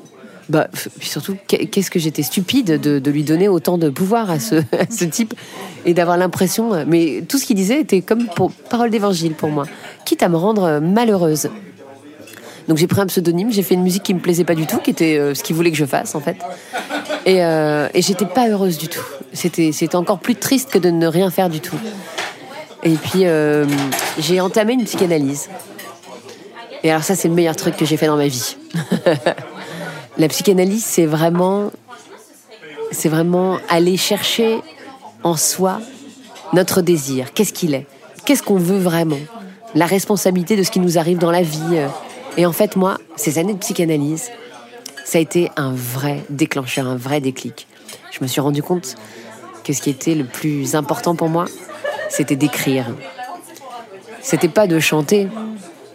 Bah, 0.48 0.68
puis 0.98 1.08
surtout, 1.08 1.36
qu'est- 1.46 1.66
qu'est-ce 1.66 1.90
que 1.90 1.98
j'étais 1.98 2.22
stupide 2.22 2.80
de, 2.80 2.98
de 2.98 3.10
lui 3.10 3.22
donner 3.22 3.48
autant 3.48 3.76
de 3.78 3.90
pouvoir 3.90 4.30
à 4.30 4.40
ce, 4.40 4.56
à 4.56 4.90
ce 4.90 5.04
type 5.04 5.34
et 5.84 5.92
d'avoir 5.94 6.16
l'impression. 6.16 6.84
Mais 6.86 7.22
tout 7.28 7.36
ce 7.38 7.44
qu'il 7.44 7.56
disait 7.56 7.80
était 7.80 8.00
comme 8.00 8.26
pour 8.34 8.50
parole 8.50 8.90
d'évangile 8.90 9.34
pour 9.34 9.50
moi, 9.50 9.66
quitte 10.04 10.22
à 10.22 10.28
me 10.28 10.36
rendre 10.36 10.80
malheureuse. 10.80 11.48
Donc 12.68 12.78
j'ai 12.78 12.86
pris 12.86 13.00
un 13.00 13.06
pseudonyme, 13.06 13.52
j'ai 13.52 13.62
fait 13.62 13.74
une 13.74 13.82
musique 13.82 14.02
qui 14.02 14.14
me 14.14 14.20
plaisait 14.20 14.44
pas 14.44 14.54
du 14.54 14.66
tout, 14.66 14.78
qui 14.78 14.90
était 14.90 15.18
euh, 15.18 15.34
ce 15.34 15.42
qu'il 15.42 15.56
voulait 15.56 15.70
que 15.70 15.76
je 15.76 15.84
fasse 15.84 16.14
en 16.14 16.20
fait. 16.20 16.36
Et, 17.26 17.44
euh, 17.44 17.88
et 17.94 18.02
j'étais 18.02 18.26
pas 18.26 18.48
heureuse 18.48 18.78
du 18.78 18.88
tout. 18.88 19.04
C'était 19.32 19.96
encore 19.96 20.18
plus 20.18 20.36
triste 20.36 20.70
que 20.70 20.78
de 20.78 20.90
ne 20.90 21.06
rien 21.06 21.30
faire 21.30 21.48
du 21.48 21.60
tout. 21.60 21.78
Et 22.82 22.94
puis 22.94 23.26
euh, 23.26 23.66
j'ai 24.18 24.40
entamé 24.40 24.74
une 24.74 24.84
psychanalyse. 24.84 25.48
Et 26.82 26.90
alors 26.90 27.02
ça 27.02 27.14
c'est 27.14 27.28
le 27.28 27.34
meilleur 27.34 27.56
truc 27.56 27.76
que 27.76 27.84
j'ai 27.84 27.96
fait 27.96 28.06
dans 28.06 28.16
ma 28.16 28.28
vie. 28.28 28.56
La 30.18 30.28
psychanalyse, 30.28 30.84
c'est 30.84 31.06
vraiment, 31.06 31.70
c'est 32.90 33.08
vraiment 33.08 33.58
aller 33.70 33.96
chercher 33.96 34.60
en 35.22 35.36
soi 35.36 35.80
notre 36.52 36.82
désir. 36.82 37.32
Qu'est-ce 37.32 37.54
qu'il 37.54 37.72
est? 37.72 37.86
Qu'est-ce 38.26 38.42
qu'on 38.42 38.58
veut 38.58 38.78
vraiment? 38.78 39.18
La 39.74 39.86
responsabilité 39.86 40.54
de 40.54 40.62
ce 40.64 40.70
qui 40.70 40.80
nous 40.80 40.98
arrive 40.98 41.16
dans 41.16 41.30
la 41.30 41.40
vie. 41.40 41.80
Et 42.36 42.46
en 42.46 42.52
fait, 42.52 42.76
moi, 42.76 42.98
ces 43.16 43.38
années 43.38 43.52
de 43.54 43.58
psychanalyse, 43.58 44.30
ça 45.04 45.18
a 45.18 45.20
été 45.20 45.50
un 45.56 45.72
vrai 45.74 46.24
déclencheur, 46.30 46.86
un 46.86 46.96
vrai 46.96 47.20
déclic. 47.20 47.66
Je 48.10 48.18
me 48.22 48.26
suis 48.26 48.40
rendu 48.40 48.62
compte 48.62 48.96
que 49.64 49.72
ce 49.72 49.82
qui 49.82 49.90
était 49.90 50.14
le 50.14 50.24
plus 50.24 50.74
important 50.74 51.14
pour 51.14 51.28
moi, 51.28 51.44
c'était 52.08 52.36
d'écrire. 52.36 52.86
C'était 54.22 54.48
pas 54.48 54.66
de 54.66 54.78
chanter. 54.80 55.28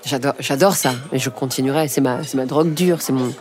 J'adore, 0.06 0.76
ça, 0.76 0.94
et 1.12 1.20
je 1.20 1.30
continuerai. 1.30 1.88
C'est 1.88 2.02
ma, 2.02 2.20
ma 2.36 2.46
drogue 2.46 2.74
dure, 2.74 3.02
c'est 3.02 3.14
mon. 3.14 3.34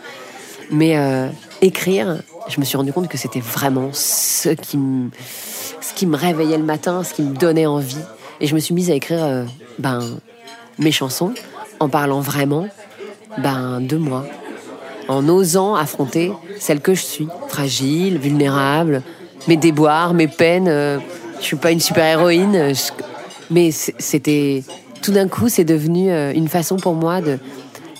Mais 0.71 0.97
euh, 0.97 1.29
écrire, 1.61 2.21
je 2.49 2.59
me 2.59 2.65
suis 2.65 2.77
rendu 2.77 2.91
compte 2.91 3.07
que 3.07 3.17
c'était 3.17 3.39
vraiment 3.39 3.89
ce 3.93 4.49
qui 4.49 4.77
me, 4.77 5.09
ce 5.81 5.93
qui 5.93 6.05
me 6.05 6.17
réveillait 6.17 6.57
le 6.57 6.63
matin, 6.63 7.03
ce 7.03 7.13
qui 7.13 7.21
me 7.21 7.35
donnait 7.35 7.67
envie. 7.67 7.95
Et 8.41 8.47
je 8.47 8.55
me 8.55 8.59
suis 8.59 8.73
mise 8.73 8.91
à 8.91 8.95
écrire, 8.95 9.23
euh, 9.23 9.45
ben, 9.79 10.01
mes 10.77 10.91
chansons 10.91 11.33
en 11.79 11.89
parlant 11.89 12.19
vraiment, 12.19 12.67
ben, 13.37 13.79
de 13.81 13.97
moi, 13.97 14.25
en 15.07 15.27
osant 15.29 15.75
affronter 15.75 16.31
celle 16.59 16.81
que 16.81 16.93
je 16.93 17.01
suis, 17.01 17.27
fragile, 17.47 18.17
vulnérable, 18.17 19.03
mes 19.47 19.57
déboires, 19.57 20.13
mes 20.13 20.27
peines. 20.27 20.67
euh, 20.67 20.99
je 21.39 21.45
suis 21.45 21.55
pas 21.55 21.71
une 21.71 21.79
super 21.79 22.05
héroïne, 22.05 22.55
euh, 22.55 22.73
mais 23.49 23.71
c'était 23.71 24.63
tout 25.01 25.11
d'un 25.11 25.27
coup, 25.27 25.49
c'est 25.49 25.63
devenu 25.63 26.11
euh, 26.11 26.33
une 26.33 26.47
façon 26.47 26.77
pour 26.77 26.95
moi 26.95 27.21
de, 27.21 27.37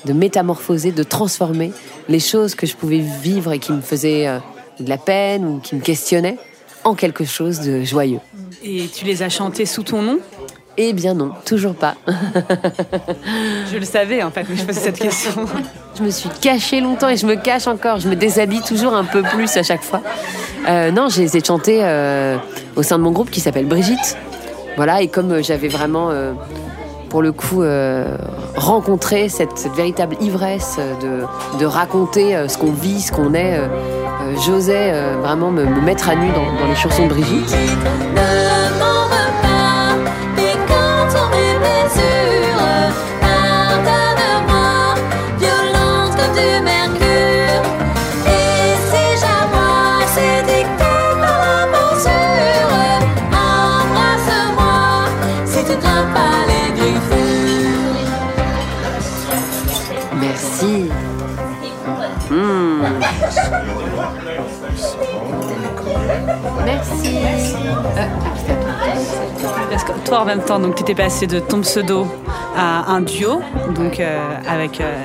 de 0.05 0.13
métamorphoser, 0.13 0.91
de 0.91 1.03
transformer 1.03 1.71
les 2.09 2.19
choses 2.19 2.55
que 2.55 2.65
je 2.65 2.75
pouvais 2.75 3.03
vivre 3.21 3.51
et 3.53 3.59
qui 3.59 3.71
me 3.71 3.81
faisaient 3.81 4.27
euh, 4.27 4.39
de 4.79 4.89
la 4.89 4.97
peine 4.97 5.45
ou 5.45 5.59
qui 5.59 5.75
me 5.75 5.81
questionnaient 5.81 6.37
en 6.83 6.95
quelque 6.95 7.25
chose 7.25 7.59
de 7.59 7.83
joyeux. 7.83 8.19
Et 8.63 8.87
tu 8.87 9.05
les 9.05 9.23
as 9.23 9.29
chantés 9.29 9.65
sous 9.65 9.83
ton 9.83 10.01
nom? 10.01 10.19
Eh 10.79 10.93
bien 10.93 11.15
non, 11.15 11.31
toujours 11.45 11.73
pas. 11.73 11.95
Je 13.71 13.77
le 13.77 13.85
savais 13.85 14.21
en 14.21 14.29
fait, 14.29 14.45
mais 14.47 14.55
je 14.55 14.63
posais 14.63 14.79
cette 14.79 14.99
question. 14.99 15.31
Je 15.97 16.03
me 16.03 16.11
suis 16.11 16.29
cachée 16.41 16.79
longtemps 16.81 17.09
et 17.09 17.17
je 17.17 17.25
me 17.25 17.35
cache 17.35 17.65
encore. 17.65 17.99
Je 17.99 18.07
me 18.07 18.15
déshabille 18.15 18.61
toujours 18.61 18.95
un 18.95 19.03
peu 19.03 19.23
plus 19.23 19.57
à 19.57 19.63
chaque 19.63 19.81
fois. 19.81 20.01
Euh, 20.69 20.91
non, 20.91 21.09
je 21.09 21.21
les 21.21 21.35
ai 21.35 21.43
chantés 21.43 21.79
euh, 21.81 22.37
au 22.75 22.83
sein 22.83 22.99
de 22.99 23.03
mon 23.03 23.09
groupe 23.11 23.31
qui 23.31 23.39
s'appelle 23.39 23.65
Brigitte. 23.65 24.15
Voilà, 24.75 25.01
et 25.01 25.07
comme 25.07 25.31
euh, 25.31 25.41
j'avais 25.41 25.69
vraiment, 25.69 26.11
euh, 26.11 26.33
pour 27.09 27.23
le 27.23 27.31
coup, 27.31 27.63
euh, 27.63 28.15
rencontré 28.55 29.27
cette, 29.29 29.57
cette 29.57 29.73
véritable 29.73 30.15
ivresse 30.21 30.77
de, 31.01 31.23
de 31.57 31.65
raconter 31.65 32.35
euh, 32.35 32.47
ce 32.47 32.59
qu'on 32.59 32.71
vit, 32.71 33.01
ce 33.01 33.11
qu'on 33.11 33.33
est, 33.33 33.59
j'osais 34.45 34.91
euh, 34.93 35.15
vraiment 35.19 35.49
me, 35.49 35.65
me 35.65 35.81
mettre 35.81 36.09
à 36.09 36.15
nu 36.15 36.27
dans, 36.29 36.59
dans 36.61 36.67
les 36.69 36.75
chansons 36.75 37.07
de 37.07 37.13
Brigitte. 37.13 37.55
Parce 69.69 69.83
que 69.83 69.91
toi, 70.05 70.21
en 70.21 70.25
même 70.25 70.43
temps, 70.43 70.59
tu 70.71 70.81
étais 70.81 70.95
passé 70.95 71.27
de 71.27 71.39
ton 71.39 71.61
pseudo 71.61 72.07
à 72.55 72.91
un 72.91 73.01
duo, 73.01 73.41
donc 73.75 73.99
euh, 73.99 74.17
avec 74.47 74.81
euh, 74.81 74.95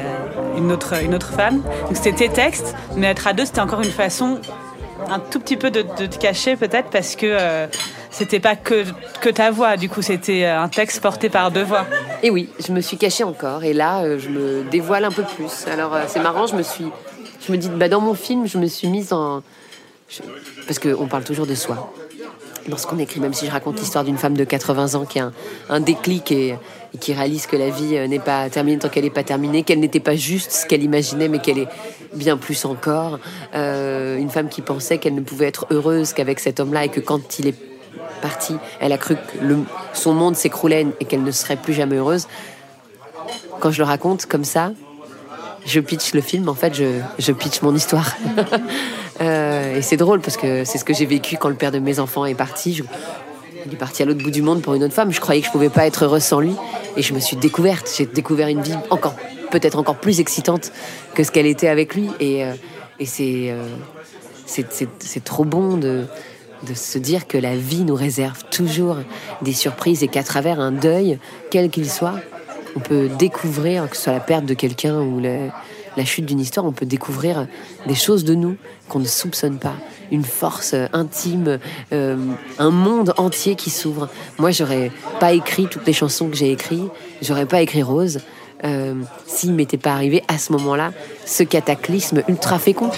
une 0.57 0.73
autre 0.73 0.95
une 1.03 1.15
autre 1.15 1.33
femme. 1.33 1.61
Donc 1.87 1.97
c'était 1.97 2.13
tes 2.13 2.29
textes, 2.29 2.75
mais 2.97 3.09
être 3.09 3.27
à 3.27 3.33
deux, 3.33 3.45
c'était 3.45 3.61
encore 3.61 3.83
une 3.83 3.91
façon 3.91 4.39
un 5.11 5.19
tout 5.19 5.41
petit 5.41 5.57
peu 5.57 5.71
de, 5.71 5.83
te 5.83 6.17
cacher 6.17 6.57
peut-être 6.57 6.89
parce 6.91 7.17
que 7.17 7.27
euh, 7.27 7.67
c'était 8.13 8.41
pas 8.41 8.55
que 8.55 8.85
que 9.21 9.31
ta 9.31 9.51
voix. 9.51 9.77
Du 9.77 9.89
coup, 9.89 10.03
c'était 10.03 10.45
euh, 10.45 10.61
un 10.61 10.69
texte 10.69 11.01
porté 11.01 11.29
par 11.29 11.51
deux 11.51 11.65
voix. 11.65 11.87
Et 12.23 12.31
oui, 12.31 12.49
je 12.65 12.73
me 12.73 12.81
suis 12.81 12.99
cachée 12.99 13.25
encore. 13.25 13.65
Et 13.65 13.73
là, 13.73 14.03
euh, 14.03 14.19
je 14.19 14.29
me 14.29 14.63
dévoile 14.71 15.05
un 15.05 15.11
peu 15.11 15.25
plus. 15.25 15.67
Alors, 15.67 15.95
euh, 15.95 16.05
c'est 16.07 16.21
marrant, 16.21 16.47
je 16.47 16.55
me 16.55 16.63
suis. 16.63 16.87
Je 17.45 17.51
me 17.51 17.57
dis, 17.57 17.69
bah, 17.69 17.89
dans 17.89 18.01
mon 18.01 18.15
film, 18.15 18.47
je 18.47 18.59
me 18.59 18.67
suis 18.67 18.87
mise 18.89 19.13
en. 19.13 19.43
Parce 20.67 20.79
qu'on 20.79 21.07
parle 21.07 21.25
toujours 21.25 21.47
de 21.47 21.55
soi. 21.55 21.93
Lorsqu'on 22.69 22.99
écrit, 22.99 23.19
même 23.19 23.35
si 23.35 23.47
je 23.47 23.51
raconte 23.51 23.81
l'histoire 23.81 24.05
d'une 24.05 24.19
femme 24.19 24.37
de 24.37 24.45
80 24.45 24.95
ans 24.95 25.05
qui 25.05 25.19
a 25.19 25.33
un, 25.69 25.81
déclic 25.81 26.31
et, 26.31 26.57
qui 27.01 27.13
réalise 27.13 27.47
que 27.47 27.57
la 27.57 27.71
vie 27.71 27.97
euh, 27.97 28.07
n'est 28.07 28.21
pas 28.21 28.49
terminée 28.51 28.79
tant 28.79 28.89
qu'elle 28.89 29.03
n'est 29.03 29.11
pas 29.11 29.25
terminée, 29.25 29.65
qu'elle 29.65 29.81
n'était 29.81 29.99
pas 29.99 30.15
juste 30.15 30.53
ce 30.53 30.67
qu'elle 30.67 30.83
imaginait, 30.83 31.29
mais 31.29 31.41
qu'elle 31.41 31.59
est 31.59 31.69
bien 32.15 32.37
plus 32.37 32.65
encore. 32.65 33.19
Euh, 33.55 34.17
une 34.17 34.31
femme 34.31 34.49
qui 34.49 34.63
pensait 34.63 34.99
qu'elle 34.99 35.15
ne 35.15 35.23
pouvait 35.23 35.47
être 35.47 35.67
heureuse 35.71 36.13
qu'avec 36.13 36.39
cet 36.39 36.61
homme-là 36.61 36.85
et 36.85 36.89
que 36.89 37.01
quand 37.01 37.41
il 37.41 37.49
est 37.49 37.57
parti, 38.21 38.55
elle 38.81 38.93
a 38.93 38.99
cru 38.99 39.17
que 39.17 39.21
son 39.93 40.15
monde 40.15 40.37
s'écroulait 40.37 40.87
et 41.01 41.05
qu'elle 41.05 41.25
ne 41.25 41.33
serait 41.33 41.57
plus 41.57 41.73
jamais 41.73 41.97
heureuse. 41.97 42.29
Quand 43.59 43.73
je 43.73 43.79
le 43.79 43.85
raconte 43.85 44.27
comme 44.27 44.45
ça, 44.45 44.73
je 45.67 45.81
pitch 45.81 46.13
le 46.15 46.21
film, 46.21 46.49
en 46.49 46.55
fait, 46.55 46.75
je, 46.75 47.01
je 47.19 47.33
pitch 47.33 47.63
mon 47.63 47.75
histoire. 47.75 48.17
Euh, 49.21 49.77
et 49.77 49.83
c'est 49.83 49.99
drôle 49.99 50.21
parce 50.21 50.37
que 50.37 50.65
c'est 50.65 50.79
ce 50.79 50.85
que 50.85 50.95
j'ai 50.95 51.05
vécu 51.07 51.37
quand 51.37 51.49
le 51.51 51.55
père 51.55 51.71
de 51.71 51.79
mes 51.79 52.01
enfants 52.01 52.25
est 52.25 52.35
parti. 52.35 52.81
Il 53.67 53.73
est 53.73 53.77
parti 53.77 54.03
à 54.03 54.07
l'autre 54.07 54.23
bout 54.25 54.31
du 54.33 54.43
monde 54.43 54.63
pour 54.63 54.75
une 54.75 54.83
autre 54.83 54.95
femme. 54.95 55.13
Je 55.13 55.21
croyais 55.21 55.41
que 55.43 55.47
je 55.47 55.53
pouvais 55.53 55.69
pas 55.69 55.87
être 55.87 56.05
heureuse 56.07 56.25
sans 56.25 56.41
lui. 56.41 56.55
Et 56.97 57.03
je 57.03 57.13
me 57.13 57.21
suis 57.21 57.37
découverte. 57.37 57.89
J'ai 57.97 58.07
découvert 58.07 58.49
une 58.49 58.63
vie 58.63 58.75
encore, 58.91 59.15
peut-être 59.53 59.79
encore 59.79 59.97
plus 59.97 60.19
excitante 60.19 60.73
que 61.15 61.23
ce 61.23 61.31
qu'elle 61.31 61.47
était 61.47 61.69
avec 61.69 61.95
lui. 61.95 62.09
Et, 62.19 62.43
euh, 62.45 62.53
euh, 63.21 63.67
c'est- 64.47 64.89
c'est 64.99 65.23
trop 65.25 65.45
bon 65.45 65.77
de, 65.77 66.07
de 66.67 66.75
se 66.75 66.99
dire 66.99 67.29
que 67.29 67.39
la 67.39 67.55
vie 67.55 67.85
nous 67.85 67.95
réserve 67.95 68.43
toujours 68.51 68.97
des 69.43 69.53
surprises 69.53 70.03
et 70.03 70.09
qu'à 70.09 70.25
travers 70.25 70.59
un 70.59 70.73
deuil, 70.73 71.19
quel 71.51 71.71
qu'il 71.71 71.89
soit, 71.89 72.15
on 72.77 72.81
peut 72.81 73.09
découvrir, 73.19 73.89
que 73.89 73.97
ce 73.97 74.05
soit 74.05 74.13
la 74.13 74.21
perte 74.21 74.45
de 74.45 74.55
quelqu'un 74.55 75.01
ou 75.01 75.21
la, 75.21 76.05
chute 76.05 76.27
d'une 76.27 76.41
histoire, 76.41 76.67
on 76.67 76.73
peut 76.73 76.87
découvrir 76.87 77.47
des 77.87 77.95
choses 77.95 78.25
de 78.25 78.35
nous 78.35 78.57
qu'on 78.89 78.99
ne 78.99 79.07
soupçonne 79.07 79.59
pas. 79.59 79.75
Une 80.11 80.25
force 80.25 80.75
intime, 80.93 81.59
euh, 81.93 82.17
un 82.59 82.71
monde 82.71 83.15
entier 83.17 83.55
qui 83.55 83.71
s'ouvre. 83.71 84.09
Moi, 84.39 84.51
j'aurais 84.51 84.91
pas 85.21 85.33
écrit 85.33 85.67
toutes 85.67 85.87
les 85.87 85.93
chansons 85.93 86.29
que 86.29 86.37
j'ai 86.37 86.53
écrites, 86.53 86.91
j'aurais 87.23 87.47
pas 87.47 87.61
écrit 87.63 87.83
Rose 87.83 88.21
euh, 88.65 88.95
s'il 89.27 89.55
m'était 89.55 89.79
pas 89.79 89.93
arrivé 89.93 90.23
à 90.29 90.39
ce 90.39 90.53
moment-là 90.53 90.93
ce 91.27 91.43
cataclysme 91.43 92.23
ultra 92.29 92.59
fécond. 92.59 92.91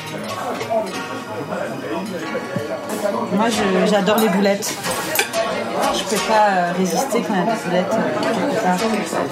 Moi, 3.34 3.48
j'adore 3.86 4.18
les 4.18 4.28
boulettes. 4.28 4.74
Je 5.96 6.02
peux 6.04 6.22
pas 6.28 6.48
euh, 6.50 6.72
résister 6.76 7.22
quand 7.22 7.34
il 7.34 7.38
y 7.38 7.42
a 7.42 7.54
des 7.54 7.62
boulettes 7.64 7.92
euh, 7.92 8.48
quelque 8.50 8.62
part. 8.62 8.78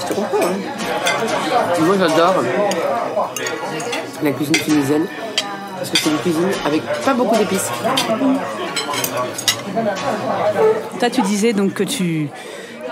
Je 0.01 0.07
te 0.07 0.14
comprends. 0.14 0.46
hein. 0.46 1.81
Moi, 1.81 1.94
j'adore 1.98 2.35
la 4.22 4.31
cuisine 4.31 4.55
tunisienne 4.57 5.07
parce 5.77 5.90
que 5.90 5.96
c'est 5.98 6.11
une 6.11 6.18
cuisine 6.18 6.48
avec 6.64 6.83
pas 7.05 7.14
beaucoup 7.14 7.37
d'épices. 7.37 7.70
Toi, 11.01 11.11
tu 11.11 11.22
disais 11.22 11.53
donc 11.53 11.75
que 11.75 11.83
tu 11.85 12.29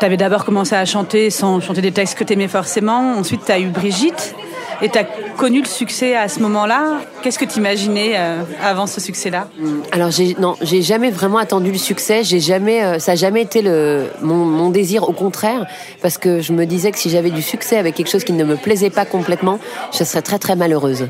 avais 0.00 0.16
d'abord 0.16 0.44
commencé 0.44 0.74
à 0.74 0.84
chanter 0.84 1.30
sans 1.30 1.60
chanter 1.60 1.82
des 1.82 1.92
textes 1.92 2.18
que 2.18 2.24
tu 2.24 2.32
aimais 2.32 2.48
forcément. 2.48 3.14
Ensuite, 3.18 3.44
tu 3.44 3.52
as 3.52 3.60
eu 3.60 3.66
Brigitte 3.66 4.34
et 4.82 4.88
tu 4.88 4.98
as 4.98 5.04
connu 5.36 5.60
le 5.60 5.68
succès 5.68 6.16
à 6.16 6.28
ce 6.28 6.40
moment-là? 6.40 7.00
Qu'est-ce 7.22 7.38
que 7.38 7.44
tu 7.44 7.58
imaginais 7.58 8.16
avant 8.62 8.86
ce 8.86 9.00
succès-là? 9.00 9.48
Alors 9.92 10.10
j'ai 10.10 10.34
non, 10.38 10.56
j'ai 10.62 10.82
jamais 10.82 11.10
vraiment 11.10 11.38
attendu 11.38 11.70
le 11.70 11.78
succès. 11.78 12.24
Jamais, 12.24 12.82
euh, 12.82 12.98
ça 12.98 13.12
a 13.12 13.14
jamais 13.14 13.42
été 13.42 13.62
le 13.62 14.06
mon, 14.22 14.70
désir. 14.70 15.08
Au 15.08 15.12
contraire, 15.12 15.66
parce 16.02 16.18
que 16.18 16.40
je 16.40 16.52
me 16.52 16.64
disais 16.64 16.90
que 16.90 16.98
si 16.98 17.10
j'avais 17.10 17.30
du 17.30 17.42
succès 17.42 17.76
avec 17.76 17.94
quelque 17.94 18.10
chose 18.10 18.24
qui 18.24 18.32
ne 18.32 18.44
me 18.44 18.56
plaisait 18.56 18.90
pas 18.90 19.04
complètement, 19.04 19.58
je 19.92 20.04
serais 20.04 20.22
très 20.22 20.38
très 20.38 20.56
malheureuse. 20.56 21.08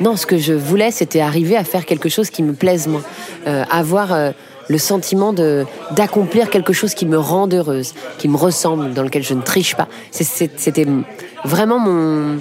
Non, 0.00 0.16
ce 0.16 0.26
que 0.26 0.38
je 0.38 0.52
voulais, 0.52 0.90
c'était 0.90 1.20
arriver 1.20 1.56
à 1.56 1.64
faire 1.64 1.84
quelque 1.84 2.08
chose 2.08 2.30
qui 2.30 2.42
me 2.42 2.52
plaise 2.52 2.86
moi, 2.86 3.02
Euh, 3.46 3.64
avoir 3.70 4.12
euh, 4.12 4.32
le 4.68 4.76
sentiment 4.78 5.32
de 5.32 5.64
d'accomplir 5.96 6.50
quelque 6.50 6.74
chose 6.74 6.94
qui 6.94 7.06
me 7.06 7.18
rende 7.18 7.54
heureuse, 7.54 7.94
qui 8.18 8.28
me 8.28 8.36
ressemble, 8.36 8.92
dans 8.92 9.02
lequel 9.02 9.22
je 9.22 9.34
ne 9.34 9.40
triche 9.40 9.74
pas. 9.76 9.88
C'était 10.10 10.86
vraiment 11.44 11.78
mon 11.78 12.38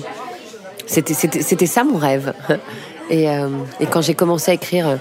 c'était, 0.89 1.65
ça 1.67 1.83
mon 1.83 1.97
rêve. 1.97 2.33
Et, 3.11 3.27
euh, 3.27 3.47
et 3.79 3.87
quand 3.87 4.01
j'ai 4.01 4.13
commencé 4.13 4.51
à 4.51 4.53
écrire 4.53 4.87
euh, 4.87 4.95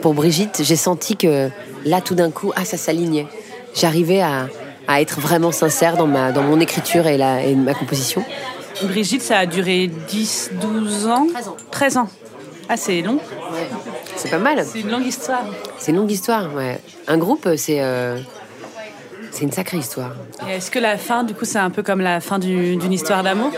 pour 0.00 0.14
Brigitte, 0.14 0.62
j'ai 0.64 0.76
senti 0.76 1.18
que 1.18 1.50
là, 1.84 2.00
tout 2.00 2.14
d'un 2.14 2.30
coup, 2.30 2.52
ah, 2.56 2.64
ça 2.64 2.78
s'alignait. 2.78 3.26
J'arrivais 3.74 4.22
à, 4.22 4.48
à 4.88 5.02
être 5.02 5.20
vraiment 5.20 5.52
sincère 5.52 5.98
dans, 5.98 6.06
ma, 6.06 6.32
dans 6.32 6.40
mon 6.42 6.58
écriture 6.58 7.06
et, 7.06 7.18
la, 7.18 7.42
et 7.44 7.54
ma 7.54 7.74
composition. 7.74 8.24
Brigitte, 8.84 9.20
ça 9.20 9.40
a 9.40 9.44
duré 9.44 9.88
10, 10.08 10.52
12 10.58 11.06
ans 11.08 11.26
13 11.34 11.48
ans. 11.48 11.56
13 11.70 11.96
ans. 11.98 12.08
Ah, 12.70 12.78
c'est 12.78 13.02
long. 13.02 13.18
C'est 14.16 14.30
pas 14.30 14.38
mal. 14.38 14.64
C'est 14.64 14.80
une 14.80 14.90
longue 14.90 15.04
histoire. 15.06 15.44
C'est 15.78 15.90
une 15.90 15.98
longue 15.98 16.10
histoire. 16.10 16.54
Ouais. 16.54 16.80
Un 17.08 17.18
groupe, 17.18 17.46
c'est, 17.58 17.82
euh, 17.82 18.16
c'est 19.32 19.42
une 19.42 19.52
sacrée 19.52 19.76
histoire. 19.76 20.12
Est-ce 20.48 20.70
que 20.70 20.78
la 20.78 20.96
fin, 20.96 21.24
du 21.24 21.34
coup, 21.34 21.44
c'est 21.44 21.58
un 21.58 21.68
peu 21.68 21.82
comme 21.82 22.00
la 22.00 22.20
fin 22.20 22.38
du- 22.38 22.76
d'une 22.76 22.92
histoire 22.94 23.22
d'amour? 23.22 23.50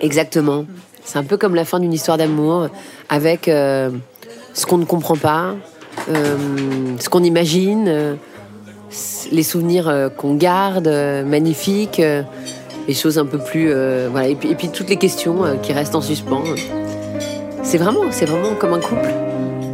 Exactement. 0.00 0.64
C'est 1.04 1.18
un 1.18 1.24
peu 1.24 1.36
comme 1.36 1.54
la 1.54 1.64
fin 1.64 1.78
d'une 1.78 1.92
histoire 1.92 2.18
d'amour, 2.18 2.68
avec 3.08 3.46
euh, 3.46 3.90
ce 4.54 4.66
qu'on 4.66 4.78
ne 4.78 4.84
comprend 4.84 5.16
pas, 5.16 5.54
euh, 6.08 6.36
ce 6.98 7.08
qu'on 7.08 7.22
imagine, 7.22 7.84
euh, 7.86 8.14
les 9.30 9.44
souvenirs 9.44 10.10
qu'on 10.16 10.34
garde, 10.34 10.88
magnifiques, 11.26 12.00
les 12.88 12.94
choses 12.94 13.18
un 13.18 13.26
peu 13.26 13.38
plus, 13.38 13.72
voilà, 14.10 14.28
et 14.28 14.34
puis, 14.34 14.68
toutes 14.68 14.88
les 14.88 14.96
questions 14.96 15.58
qui 15.62 15.72
restent 15.72 15.94
en 15.94 16.00
suspens. 16.00 16.44
C'est 17.62 17.78
vraiment, 17.78 18.10
c'est 18.10 18.26
vraiment 18.26 18.54
comme 18.54 18.72
un 18.72 18.80
couple. 18.80 19.12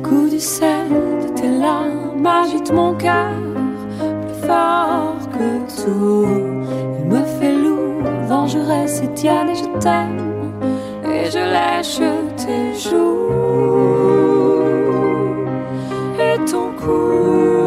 Coup 0.02 0.28
du 0.28 0.40
sel 0.40 0.88
de 0.88 1.40
tes 1.40 1.48
larmes 1.48 2.26
agite 2.26 2.72
mon 2.72 2.94
cœur 2.94 3.32
plus 3.98 4.46
fort 4.46 5.16
que 5.32 5.82
tout. 5.82 6.81
Vengeresse 8.42 9.02
et 9.04 9.14
tienne 9.14 9.50
et 9.50 9.54
je 9.54 9.78
t'aime. 9.78 10.18
Et 11.04 11.30
je 11.30 11.38
lèche 11.38 12.00
tes 12.36 12.74
joues 12.76 13.28
et 16.18 16.38
ton 16.50 16.72
cou. 16.76 17.61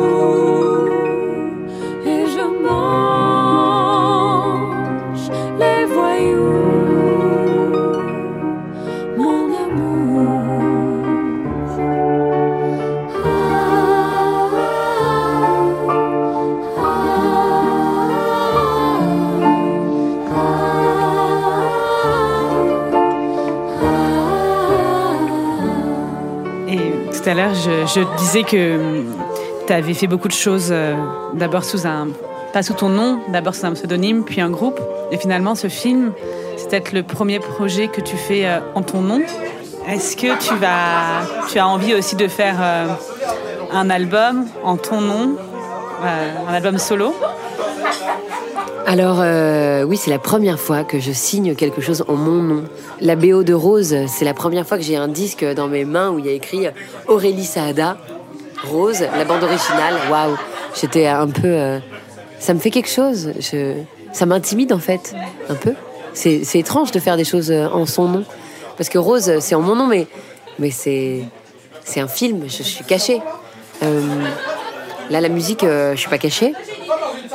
Je, 27.35 28.17
disais 28.17 28.43
que 28.43 29.03
tu 29.67 29.73
avais 29.73 29.93
fait 29.93 30.07
beaucoup 30.07 30.27
de 30.27 30.33
choses, 30.33 30.69
euh, 30.71 30.95
d'abord 31.33 31.63
sous 31.63 31.85
un. 31.85 32.07
pas 32.53 32.63
sous 32.63 32.73
ton 32.73 32.89
nom, 32.89 33.19
d'abord 33.29 33.55
sous 33.55 33.65
un 33.65 33.73
pseudonyme, 33.73 34.23
puis 34.23 34.41
un 34.41 34.49
groupe. 34.49 34.79
Et 35.11 35.17
finalement, 35.17 35.55
ce 35.55 35.67
film, 35.67 36.11
c'est 36.57 36.69
peut-être 36.69 36.93
le 36.93 37.03
premier 37.03 37.39
projet 37.39 37.87
que 37.87 38.01
tu 38.01 38.15
fais 38.15 38.45
euh, 38.45 38.59
en 38.75 38.81
ton 38.81 39.01
nom. 39.01 39.21
Est-ce 39.87 40.15
que 40.15 40.37
tu, 40.39 40.55
vas, 40.55 41.23
tu 41.51 41.59
as 41.59 41.67
envie 41.67 41.93
aussi 41.93 42.15
de 42.15 42.27
faire 42.27 42.55
euh, 42.59 42.87
un 43.71 43.89
album 43.89 44.45
en 44.63 44.77
ton 44.77 45.01
nom, 45.01 45.35
un 46.47 46.53
album 46.53 46.77
solo? 46.77 47.13
Alors 48.87 49.17
euh, 49.19 49.83
oui, 49.83 49.97
c'est 49.97 50.11
la 50.11 50.19
première 50.19 50.59
fois 50.59 50.83
que 50.83 50.99
je 50.99 51.11
signe 51.11 51.55
quelque 51.55 51.81
chose 51.81 52.03
en 52.07 52.15
mon 52.15 52.41
nom. 52.41 52.63
La 53.01 53.15
BO 53.15 53.43
de 53.43 53.53
Rose, 53.53 53.95
c'est 54.07 54.25
la 54.25 54.33
première 54.33 54.67
fois 54.67 54.77
que 54.77 54.83
j'ai 54.83 54.95
un 54.95 55.07
disque 55.07 55.43
dans 55.43 55.67
mes 55.67 55.85
mains 55.85 56.11
où 56.11 56.19
il 56.19 56.25
y 56.25 56.29
a 56.29 56.33
écrit 56.33 56.67
Aurélie 57.07 57.45
Saada, 57.45 57.97
Rose, 58.63 59.01
la 59.01 59.25
bande 59.25 59.43
originale. 59.43 59.95
Waouh, 60.11 60.37
j'étais 60.79 61.07
un 61.07 61.27
peu, 61.27 61.47
euh, 61.47 61.79
ça 62.39 62.53
me 62.53 62.59
fait 62.59 62.69
quelque 62.69 62.89
chose. 62.89 63.31
Je, 63.39 63.73
ça 64.13 64.25
m'intimide 64.25 64.71
en 64.71 64.79
fait, 64.79 65.15
un 65.49 65.55
peu. 65.55 65.73
C'est 66.13 66.55
étrange 66.55 66.91
de 66.91 66.99
faire 66.99 67.17
des 67.17 67.25
choses 67.25 67.51
euh, 67.51 67.67
en 67.67 67.85
son 67.85 68.07
nom, 68.07 68.23
parce 68.77 68.89
que 68.89 68.97
Rose, 68.97 69.39
c'est 69.39 69.55
en 69.55 69.61
mon 69.61 69.75
nom, 69.75 69.87
mais 69.87 70.07
mais 70.59 70.71
c'est 70.71 71.23
c'est 71.85 72.01
un 72.01 72.07
film. 72.07 72.43
Je, 72.47 72.63
suis 72.63 72.83
cachée. 72.83 73.21
Euh, 73.83 74.01
là, 75.09 75.21
la 75.21 75.29
musique, 75.29 75.63
euh, 75.63 75.93
je 75.95 75.99
suis 75.99 76.09
pas 76.09 76.17
cachée. 76.17 76.53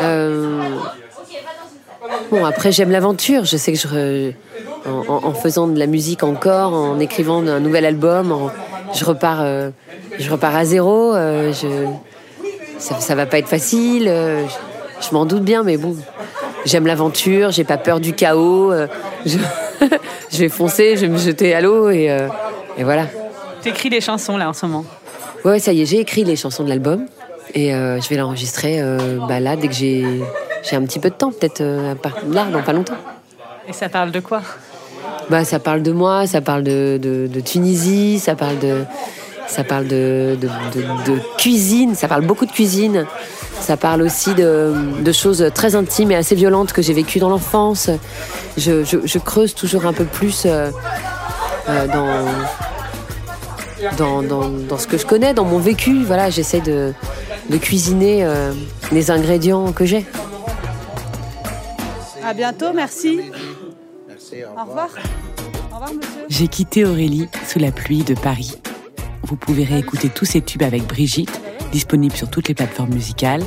Euh, 0.01 0.61
Bon, 2.31 2.45
après, 2.45 2.71
j'aime 2.73 2.91
l'aventure. 2.91 3.45
Je 3.45 3.57
sais 3.57 3.73
que 3.73 3.79
je, 3.79 4.31
en, 4.89 5.05
en- 5.13 5.25
en 5.27 5.35
faisant 5.35 5.67
de 5.67 5.79
la 5.79 5.87
musique 5.87 6.23
encore, 6.23 6.73
en 6.75 6.99
écrivant 7.01 7.45
un 7.47 7.61
nouvel 7.61 7.85
album, 7.85 8.31
en- 8.33 8.51
je 8.95 9.05
repars, 9.05 9.41
euh, 9.43 9.71
je 10.19 10.31
repars 10.31 10.55
à 10.55 10.65
zéro. 10.65 11.15
euh, 11.15 11.53
je, 11.53 11.67
ça, 12.79 12.99
ça 13.01 13.15
va 13.15 13.27
pas 13.27 13.39
être 13.39 13.49
facile. 13.49 14.07
euh, 14.09 14.45
je 14.47 15.07
je 15.09 15.15
m'en 15.15 15.25
doute 15.25 15.43
bien, 15.43 15.63
mais 15.63 15.79
bon, 15.79 15.97
j'aime 16.67 16.87
l'aventure. 16.87 17.51
J'ai 17.53 17.65
pas 17.65 17.79
peur 17.79 18.01
du 18.01 18.13
chaos. 18.13 18.73
je, 19.25 19.39
je 20.31 20.39
vais 20.39 20.49
foncer, 20.51 20.97
je 20.97 21.03
vais 21.03 21.09
me 21.09 21.17
jeter 21.19 21.55
à 21.55 21.61
l'eau 21.63 21.89
et, 21.91 22.15
et 22.77 22.85
voilà. 22.85 23.07
Tu 23.63 23.71
écris 23.71 23.89
des 23.89 24.01
chansons 24.03 24.37
là 24.37 24.49
en 24.51 24.53
ce 24.53 24.67
moment? 24.67 24.85
Ouais, 25.45 25.59
ça 25.59 25.73
y 25.73 25.81
est, 25.81 25.87
j'ai 25.87 26.01
écrit 26.01 26.23
les 26.25 26.37
chansons 26.37 26.65
de 26.65 26.69
l'album 26.69 27.07
et 27.55 27.71
je 27.71 28.09
vais 28.11 28.17
l'enregistrer 28.17 28.83
bah, 29.27 29.41
là 29.41 29.57
dès 29.57 29.69
que 29.69 29.75
j'ai 29.75 30.05
j'ai 30.63 30.77
un 30.77 30.83
petit 30.83 30.99
peu 30.99 31.11
de 31.11 31.15
temps, 31.15 31.31
peut-être 31.33 31.61
euh, 31.61 31.95
là 32.33 32.45
dans 32.53 32.63
pas 32.63 32.73
longtemps. 32.73 32.99
Et 33.69 33.73
ça 33.73 33.89
parle 33.89 34.11
de 34.11 34.21
quoi? 34.21 34.43
Bah, 35.31 35.45
ça 35.45 35.59
parle 35.59 35.83
de 35.83 35.93
moi, 35.93 36.27
ça 36.27 36.41
parle 36.41 36.63
de, 36.65 36.99
de, 37.01 37.29
de 37.33 37.41
Tunisie, 37.41 38.19
ça 38.19 38.35
parle 38.35 38.59
de, 38.59 38.85
ça 39.47 39.65
parle 39.65 39.87
de, 39.87 40.37
de, 40.41 40.49
de- 40.49 41.13
de 41.13 41.21
cuisine, 41.39 41.95
ça 41.95 42.09
parle 42.09 42.23
beaucoup 42.27 42.47
de 42.47 42.53
cuisine. 42.53 43.07
Ça 43.61 43.77
parle 43.77 44.01
aussi 44.03 44.35
de, 44.35 44.73
de 45.05 45.13
choses 45.13 45.45
très 45.55 45.75
intimes 45.75 46.11
et 46.13 46.17
assez 46.17 46.35
violentes 46.35 46.73
que 46.73 46.81
j'ai 46.83 46.95
vécues 46.95 47.19
dans 47.19 47.29
l'enfance. 47.29 47.91
Je, 48.57 48.85
je, 48.85 48.97
je 49.05 49.19
creuse 49.19 49.55
toujours 49.55 49.85
un 49.87 49.93
peu 49.93 50.05
plus 50.05 50.45
euh, 50.47 50.71
euh, 51.69 51.87
dans, 51.87 52.25
dans, 53.99 54.23
dans, 54.23 54.49
dans 54.49 54.79
ce 54.79 54.87
que 54.87 54.97
je 54.97 55.05
connais, 55.07 55.35
dans 55.35 55.45
mon 55.45 55.59
vécu. 55.59 56.03
Voilà, 56.05 56.31
j'essaie 56.31 56.61
de, 56.61 56.93
de 57.51 57.57
cuisiner 57.59 58.25
euh, 58.25 58.53
les 58.93 59.11
ingrédients 59.11 59.73
que 59.73 59.85
j'ai. 59.85 60.07
À 62.31 62.33
bientôt, 62.33 62.73
merci. 62.73 63.19
Merci, 64.07 64.45
Au 64.45 64.61
revoir. 64.61 64.91
Au 65.73 65.75
revoir, 65.75 65.93
monsieur. 65.93 66.21
J'ai 66.29 66.47
quitté 66.47 66.85
Aurélie 66.85 67.27
sous 67.45 67.59
la 67.59 67.73
pluie 67.73 68.05
de 68.05 68.15
Paris. 68.15 68.55
Vous 69.25 69.35
pouvez 69.35 69.65
réécouter 69.65 70.11
tous 70.11 70.27
ces 70.27 70.41
tubes 70.41 70.63
avec 70.63 70.85
Brigitte, 70.85 71.41
disponible 71.73 72.15
sur 72.15 72.31
toutes 72.31 72.47
les 72.47 72.55
plateformes 72.55 72.95
musicales, 72.95 73.43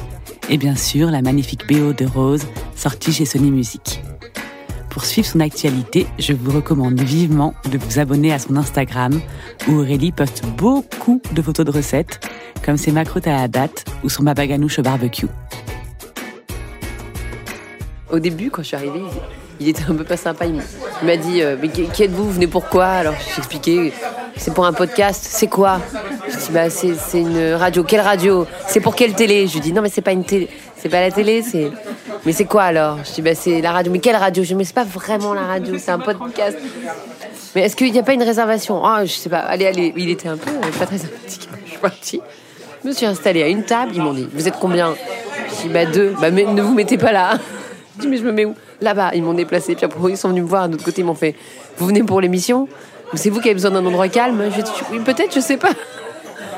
et 0.50 0.58
bien 0.58 0.76
sûr 0.76 1.12
la 1.12 1.22
magnifique 1.22 1.66
BO 1.66 1.94
de 1.94 2.06
Rose, 2.06 2.44
sortie 2.76 3.14
chez 3.14 3.24
Sony 3.24 3.52
Music. 3.52 4.02
pour 4.90 5.06
suivre 5.06 5.30
son 5.30 5.40
actualité, 5.40 6.06
je 6.20 6.34
vous 6.34 6.52
recommande 6.52 7.00
vivement 7.00 7.54
de 7.72 7.78
vous 7.78 8.00
abonner 8.00 8.34
à 8.34 8.40
son 8.40 8.58
Instagram 8.58 9.18
où 9.70 9.80
Aurélie 9.80 10.12
poste 10.12 10.44
beaucoup 10.58 11.22
de 11.32 11.42
photos 11.42 11.66
de 11.66 11.72
recettes, 11.72 12.20
comme 12.66 12.76
ses 12.76 12.92
macros 12.92 13.26
à 13.26 13.32
la 13.32 13.48
date 13.48 13.86
ou 14.04 14.10
son 14.10 14.24
babaganouche 14.24 14.80
au 14.80 14.82
barbecue. 14.82 15.28
Au 18.14 18.20
début, 18.20 18.52
quand 18.52 18.62
je 18.62 18.68
suis 18.68 18.78
arrivée, 18.78 19.02
il 19.60 19.70
était 19.70 19.86
un 19.90 19.96
peu 19.96 20.04
pas 20.04 20.18
sympa. 20.18 20.46
Il 20.46 20.62
m'a 21.02 21.18
dit 21.18 21.42
euh, 21.42 21.58
Mais 21.60 21.70
qui 21.70 22.04
êtes-vous? 22.04 22.26
Vous 22.26 22.32
venez 22.34 22.46
pourquoi 22.46 22.86
Alors 22.86 23.16
j'ai 23.28 23.40
expliqué 23.40 23.92
C'est 24.38 24.54
pour 24.54 24.68
un 24.68 24.74
podcast. 24.74 25.26
C'est 25.28 25.48
quoi? 25.48 25.82
Je 26.30 26.38
dis 26.38 26.52
bah, 26.52 26.70
c'est, 26.70 27.20
une 27.20 27.54
radio. 27.54 27.84
Quelle 27.84 28.02
radio? 28.02 28.46
C'est 28.68 28.82
pour 28.82 28.94
quelle 28.94 29.14
télé? 29.14 29.48
Je 29.48 29.54
lui 29.54 29.62
dis 29.62 29.74
Non, 29.74 29.82
mais 29.82 29.90
c'est 29.90 30.04
pas 30.04 30.12
une 30.12 30.26
télé. 30.26 30.48
C'est 30.78 30.90
pas 30.90 31.02
la 31.02 31.10
télé, 31.10 31.42
c'est. 31.42 31.72
Mais 32.24 32.34
c'est 32.34 32.46
quoi 32.46 32.66
alors? 32.66 33.00
Je 33.04 33.14
dis 33.14 33.24
bah, 33.24 33.34
C'est 33.34 33.62
la 33.62 33.72
radio. 33.72 33.92
Mais 33.92 33.98
quelle 33.98 34.18
radio? 34.18 34.44
Je 34.44 34.50
dis 34.50 34.56
Mais 34.56 34.64
c'est 34.64 34.76
pas 34.76 34.84
vraiment 34.84 35.34
la 35.34 35.48
radio, 35.48 35.80
c'est 35.80 35.90
un 35.90 35.98
podcast. 35.98 36.56
Mais 37.56 37.64
est-ce 37.64 37.76
qu'il 37.76 37.92
n'y 37.92 37.98
a 37.98 38.04
pas 38.04 38.14
une 38.14 38.22
réservation? 38.22 38.86
Ah, 38.86 39.06
je 39.06 39.12
sais 39.12 39.30
pas. 39.30 39.40
Allez, 39.40 39.66
allez. 39.66 39.92
Il 39.98 40.12
était 40.12 40.30
un 40.30 40.38
peu 40.38 40.52
euh, 40.52 40.72
pas 40.78 40.86
très 40.86 41.00
sympathique. 41.00 41.50
Je 41.66 41.72
suis 41.72 41.80
partie. 41.80 42.22
Je 42.84 42.90
me 42.90 42.94
suis 42.94 43.08
installée 43.08 43.42
à 43.42 43.48
une 43.48 43.64
table. 43.64 43.94
Ils 43.96 44.04
m'ont 44.04 44.14
dit 44.14 44.30
Vous 44.32 44.48
êtes 44.48 44.60
combien? 44.60 44.94
Je 45.50 45.68
dis 45.68 45.74
Bah, 45.74 45.88
deux. 45.88 46.14
Bah, 46.22 46.30
mais 46.30 46.46
ne 46.46 46.62
vous 46.62 46.76
mettez 46.76 47.00
pas 47.00 47.12
là. 47.12 47.40
Je 47.96 48.02
dis 48.02 48.08
Mais 48.08 48.18
je 48.18 48.24
me 48.24 48.32
mets 48.32 48.46
où 48.46 48.56
Là-bas. 48.82 49.12
Ils 49.14 49.24
m'ont 49.24 49.34
déplacé. 49.34 49.76
Puis 49.76 49.86
après, 49.86 50.12
ils 50.12 50.18
sont 50.18 50.30
venus 50.30 50.44
me 50.44 50.48
voir. 50.48 50.68
De 50.68 50.74
l'autre 50.74 50.86
côté, 50.86 51.02
ils 51.02 51.06
m'ont 51.06 51.16
fait 51.16 51.36
Vous 51.78 51.86
venez 51.88 52.04
pour 52.04 52.22
l'émission 52.22 52.68
Ou 53.14 53.18
c'est 53.18 53.30
vous 53.30 53.40
qui 53.40 53.48
avez 53.48 53.56
besoin 53.56 53.72
d'un 53.72 53.86
endroit 53.86 54.08
calme 54.08 54.44
Je 54.56 54.62
dis 54.62 54.72
Oui, 54.92 55.00
peut-être, 55.00 55.34
je 55.34 55.40
sais 55.40 55.58
pas. 55.58 55.72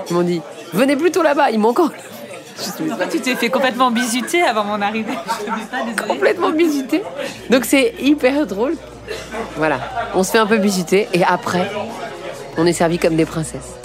Ils 0.10 0.15
m'ont 0.15 0.24
dit 0.24 0.41
Venez 0.74 0.95
plutôt 0.95 1.24
là-bas. 1.24 1.52
Ils 1.52 1.60
m'ont 1.60 1.69
encore 1.69 1.91
Tu 3.12 3.19
t'es 3.19 3.36
fait 3.36 3.50
complètement 3.50 3.91
bisuter 3.91 4.41
avant 4.41 4.63
mon 4.63 4.82
arrivée. 4.82 5.13
Je 5.39 5.45
te 5.45 5.56
dis 5.58 5.65
ça, 5.69 5.78
désolée. 5.86 6.08
complètement 6.08 6.52
visité. 6.52 7.04
Donc 7.50 7.65
c'est 7.65 7.95
hyper 8.00 8.48
drôle. 8.48 8.76
Voilà, 9.58 9.80
on 10.15 10.24
se 10.24 10.32
fait 10.32 10.38
un 10.38 10.48
peu 10.48 10.56
visiter 10.56 11.08
et 11.13 11.24
après, 11.24 11.69
on 12.58 12.65
est 12.65 12.74
servi 12.74 12.98
comme 12.98 13.15
des 13.15 13.26
princesses. 13.26 13.76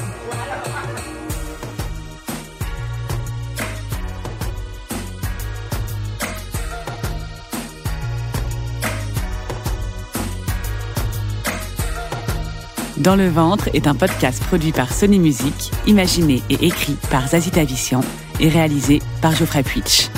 Dans 13.01 13.17
le 13.17 13.31
ventre 13.31 13.71
est 13.73 13.87
un 13.87 13.95
podcast 13.95 14.45
produit 14.45 14.73
par 14.73 14.93
Sony 14.93 15.19
Music, 15.19 15.73
imaginé 15.87 16.43
et 16.51 16.67
écrit 16.67 16.99
par 17.11 17.29
Zazie 17.29 17.51
Tavissian 17.51 18.03
et 18.41 18.51
réalisé 18.51 19.01
par 19.23 19.35
Geoffrey 19.35 19.63
Puitch. 19.63 20.11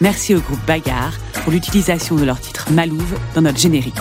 Merci 0.00 0.34
au 0.34 0.40
groupe 0.40 0.64
Bagarre 0.66 1.12
pour 1.42 1.52
l'utilisation 1.52 2.16
de 2.16 2.24
leur 2.24 2.40
titre 2.40 2.72
Malouve 2.72 3.18
dans 3.34 3.42
notre 3.42 3.58
générique. 3.58 3.92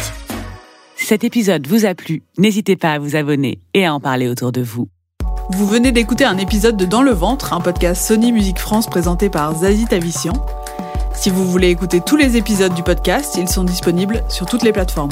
Cet 0.96 1.26
épisode 1.26 1.68
vous 1.68 1.86
a 1.86 1.94
plu, 1.96 2.24
n'hésitez 2.38 2.78
pas 2.78 2.94
à 2.94 3.00
vous 3.00 3.18
abonner 3.18 3.60
et 3.74 3.86
à 3.86 3.94
en 3.94 4.00
parler 4.00 4.30
autour 4.30 4.54
de 4.54 4.62
vous. 4.62 4.88
Vous 5.50 5.68
venez 5.68 5.92
d'écouter 5.92 6.24
un 6.24 6.38
épisode 6.38 6.78
de 6.78 6.86
Dans 6.86 7.02
le 7.02 7.12
ventre, 7.12 7.52
un 7.52 7.60
podcast 7.60 8.08
Sony 8.08 8.32
Musique 8.32 8.60
France 8.60 8.88
présenté 8.88 9.30
par 9.30 9.54
Zazie 9.54 9.86
Tavissian. 9.86 10.46
Si 11.14 11.30
vous 11.30 11.44
voulez 11.44 11.72
écouter 11.72 12.00
tous 12.00 12.16
les 12.16 12.38
épisodes 12.38 12.74
du 12.74 12.84
podcast, 12.84 13.36
ils 13.38 13.50
sont 13.50 13.66
disponibles 13.66 14.24
sur 14.30 14.46
toutes 14.46 14.64
les 14.64 14.72
plateformes. 14.72 15.12